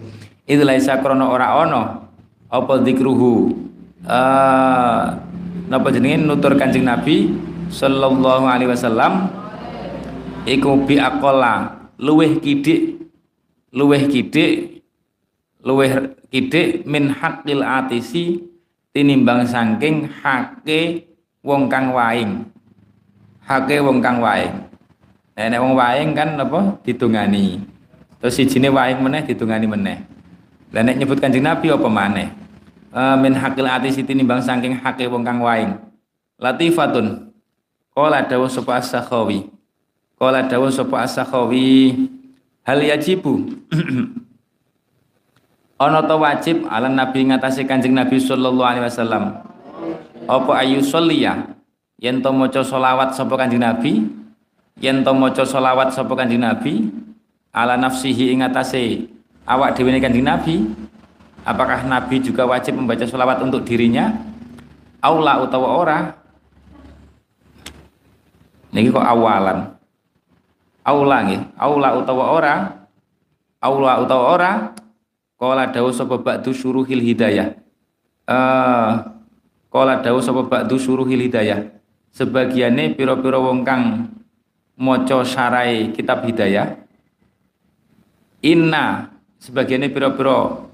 Itu 0.47 0.63
laisa 0.63 1.01
krana 1.03 1.27
ora 1.27 1.59
ana 1.59 2.07
apa 2.53 2.79
dikruhu 2.85 3.51
uh, 4.07 5.03
napa 5.67 5.89
jenenge? 5.91 6.23
Nutur 6.23 6.55
Kanjeng 6.55 6.87
Nabi 6.87 7.35
sallallahu 7.73 8.47
alaihi 8.47 8.71
wasallam. 8.71 9.33
Iku 10.45 10.85
bi 10.85 11.01
aqalla 11.01 11.89
luweh 11.97 12.39
kidik 12.39 13.04
luweh 13.75 14.07
kidik 14.07 14.87
luweh 15.67 16.15
kidik 16.31 16.87
min 16.87 17.11
haqqil 17.11 17.67
atisi 17.67 18.39
tinimbang 18.95 19.43
saking 19.43 20.07
hake 20.23 21.11
wong 21.43 21.67
kang 21.67 21.91
waing. 21.91 22.47
Hake 23.43 23.83
wong 23.83 23.99
kang 23.99 24.23
waing. 24.23 24.55
Nek 25.35 25.61
wong 25.61 25.75
waing 25.75 26.15
kan 26.15 26.39
apa? 26.39 26.79
Ditungani. 26.87 27.59
Terus 28.23 28.39
sijine 28.39 28.71
waing 28.71 29.03
meneh 29.03 29.27
ditungani 29.27 29.67
meneh. 29.67 29.99
Lah 30.71 30.87
nek 30.87 30.97
nyebut 30.97 31.19
Kanjeng 31.19 31.45
Nabi 31.45 31.69
apa 31.75 31.89
maneh? 31.91 32.31
Uh, 32.95 33.19
min 33.19 33.35
hakil 33.35 33.67
ati 33.67 33.91
siti 33.91 34.15
nimbang 34.15 34.39
saking 34.39 34.79
hake 34.79 35.11
wong 35.11 35.27
kang 35.27 35.43
waing. 35.43 35.75
Latifatun. 36.39 37.35
Qala 37.91 38.27
dawu 38.27 38.47
sapa 38.47 38.79
as-sakhawi. 38.79 39.51
Qala 40.19 40.47
dawu 40.47 40.71
sapa 40.71 41.03
as-sakhawi 41.03 41.95
hal 42.65 42.81
yajibu 42.81 43.61
ana 45.85 46.01
ta 46.05 46.17
wajib 46.17 46.65
ala 46.67 46.89
nabi 46.89 47.29
ngatasi 47.29 47.69
kanjeng 47.69 47.93
nabi 47.93 48.17
sallallahu 48.17 48.65
alaihi 48.65 48.89
wasallam 48.89 49.45
apa 50.25 50.53
ayu 50.65 50.81
sholliya 50.81 51.53
yen 52.01 52.25
to 52.25 52.33
maca 52.33 52.65
selawat 52.65 53.13
sapa 53.13 53.37
kanjeng 53.37 53.61
nabi 53.61 54.09
yen 54.81 55.05
to 55.05 55.13
maca 55.13 55.45
selawat 55.45 55.93
sapa 55.93 56.13
kanjeng 56.17 56.41
nabi 56.41 56.89
ala 57.53 57.77
nafsihi 57.77 58.33
ing 58.33 58.41
atase 58.43 59.13
awak 59.45 59.77
dhewe 59.77 59.93
kanjeng 60.01 60.25
nabi 60.25 60.73
Apakah 61.45 61.85
Nabi 61.85 62.25
juga 62.25 62.49
wajib 62.49 62.81
membaca 62.81 63.05
sholawat 63.05 63.45
untuk 63.45 63.69
dirinya? 63.69 64.17
Aula 65.05 65.45
utawa 65.45 65.69
ora? 65.77 65.99
Ini 68.73 68.89
kok 68.89 69.05
awalan. 69.05 69.74
Aula 70.85 71.25
nggih, 71.25 71.41
aula 71.57 71.97
utawa 71.97 72.25
ora? 72.37 72.55
Aula 73.59 74.05
utawa 74.05 74.25
ora? 74.37 74.53
Kala 75.41 75.73
dawuh 75.73 75.91
sapa 75.91 76.21
ba'du 76.21 76.53
syuruhil 76.53 77.01
hidayah. 77.01 77.57
Eh 78.29 78.91
kala 79.73 80.05
dawuh 80.05 80.21
sapa 80.21 80.45
ba'du 80.45 80.77
syuruhil 80.77 81.25
hidayah. 81.25 81.73
Sebagiane 82.15 82.95
pira-pira 82.95 83.41
wong 83.41 83.65
kang 83.67 84.13
maca 84.77 85.25
syarai 85.25 85.91
kitab 85.97 86.23
hidayah. 86.29 86.79
Inna 88.45 89.09
sebagiannya 89.41 89.89
pira-pira 89.89 90.69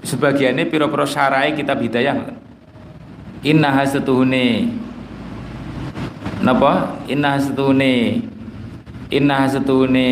sebagiannya 0.00 0.64
piro-piro 0.68 1.04
syarai 1.04 1.52
kitab 1.52 1.80
hidayah 1.80 2.32
inna 3.44 3.68
hasetuhune 3.72 4.72
napa 6.40 6.96
inna 7.04 7.36
hasetuhune 7.36 8.24
inna 9.10 9.44
hasetuhune 9.44 10.08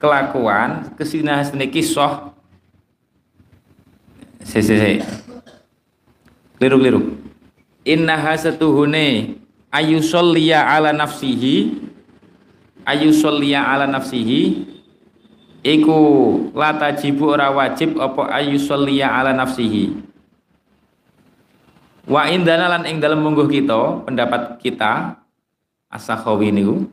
kelakuan 0.00 0.92
kesina 0.96 1.44
hasetuhune 1.44 1.68
kisah. 1.68 2.32
Se 4.42 4.64
se 4.64 4.74
se 4.80 4.92
keliru 6.56 6.80
keliru 6.80 7.00
inna 7.84 8.16
hasetuhune 8.16 9.36
ayusolliya 9.68 10.64
ala 10.64 10.96
nafsihi 10.96 11.76
ayusolliya 12.88 13.60
ala 13.62 13.86
nafsihi. 13.86 14.74
Iku 15.58 15.98
lata 16.54 16.94
jibu 16.94 17.34
ora 17.34 17.50
wajib 17.50 17.98
apa 17.98 18.30
ayu 18.30 18.56
ala 18.62 19.34
nafsihi. 19.34 19.90
Wa 22.08 22.30
indana 22.30 22.72
lan 22.72 22.86
ing 22.88 23.02
dalem 23.02 23.20
mungguh 23.20 23.50
kita 23.50 24.06
pendapat 24.06 24.56
kita 24.62 25.18
as-sakhawi 25.92 26.54
niku 26.54 26.88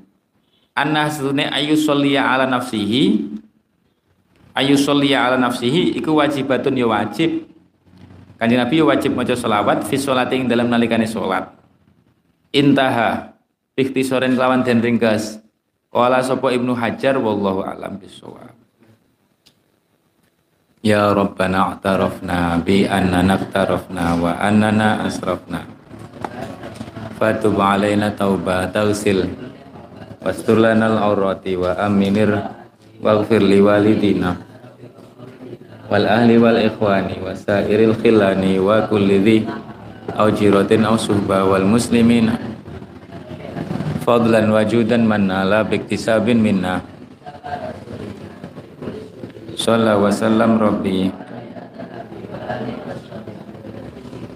anna 0.75 1.07
sunne 1.07 1.47
ayu 1.49 1.79
sholliya 1.79 2.21
ala 2.35 2.45
nafsihi. 2.45 3.33
Ayu 4.55 4.75
sholliya 4.75 5.31
ala 5.31 5.37
nafsihi 5.39 5.95
iku 5.95 6.15
wajibatun 6.19 6.75
ya 6.75 6.87
wajib. 6.87 7.47
Kanjeng 8.35 8.59
Nabi 8.59 8.83
ya 8.83 8.85
wajib 8.85 9.15
maca 9.15 9.31
selawat 9.31 9.87
fi 9.87 9.95
dalam 10.47 10.67
nalikane 10.67 11.07
salat 11.07 11.55
intaha 12.51 13.35
ikhtisoren 13.75 14.35
kelawan 14.35 14.63
den 14.63 14.83
ringkas. 14.83 15.39
Qala 15.91 16.19
sapa 16.19 16.51
Ibnu 16.51 16.75
Hajar 16.75 17.15
wallahu 17.15 17.63
alam 17.63 17.95
bisawab. 17.95 18.51
Ya 20.83 21.15
Rabbana 21.15 21.75
a'tarafna 21.75 22.59
bi 22.59 22.83
annana 22.83 23.39
aqtarafna 23.39 24.19
wa 24.19 24.35
annana 24.35 25.07
asrafna. 25.07 25.63
Fatub 27.15 27.55
alaina 27.55 28.11
tauba 28.11 28.67
tausil 28.67 29.44
wastur 30.25 30.57
lana 30.57 30.89
al-aurati 30.89 31.53
wa 31.53 31.77
aminir 31.77 32.33
waghfir 33.05 33.45
li 33.45 33.61
walidina 33.61 34.33
wal 35.85 36.01
ahli 36.09 36.41
wal 36.41 36.57
ikhwani 36.57 37.21
wa 37.21 37.37
sairil 37.37 37.93
khilani 38.01 38.57
wa 38.57 38.89
kulli 38.89 39.21
dhi 39.21 39.37
au 40.17 40.33
jiratin 40.33 40.81
au 40.89 40.97
suhba 40.97 41.45
wal 41.45 41.61
muslimina 41.69 42.55
fadlan 44.05 44.53
wajudan 44.53 45.01
manala 45.01 45.65
biktisabin 45.65 46.37
minna. 46.37 46.77
Sallallahu 49.57 50.05
wasallam 50.05 50.61
rabbi. 50.61 51.09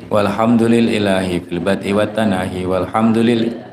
Walhamdulillahi 0.09 1.37
fil 1.45 1.61
bad'i 1.61 1.93
wa 1.93 2.01
tanahi 2.09 2.65
walhamdulillah 2.65 3.68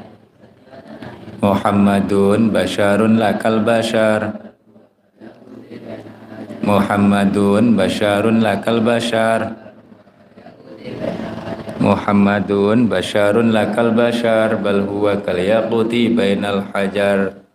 Muhammadun 1.47 2.51
basharun 2.51 3.23
lakal 3.23 3.63
bashar. 3.63 4.35
Muhammadun 6.67 7.79
basharun 7.79 8.43
lakal 8.43 8.83
bashar. 8.83 9.55
Muhammadun 11.79 12.91
basharun 12.91 13.55
lakal 13.55 13.95
bashar. 13.95 14.59
Bal 14.59 14.83
huwa 14.91 15.23
kal 15.23 15.39
yaquti 15.39 16.11
bainal 16.19 16.67
hajar 16.75 17.46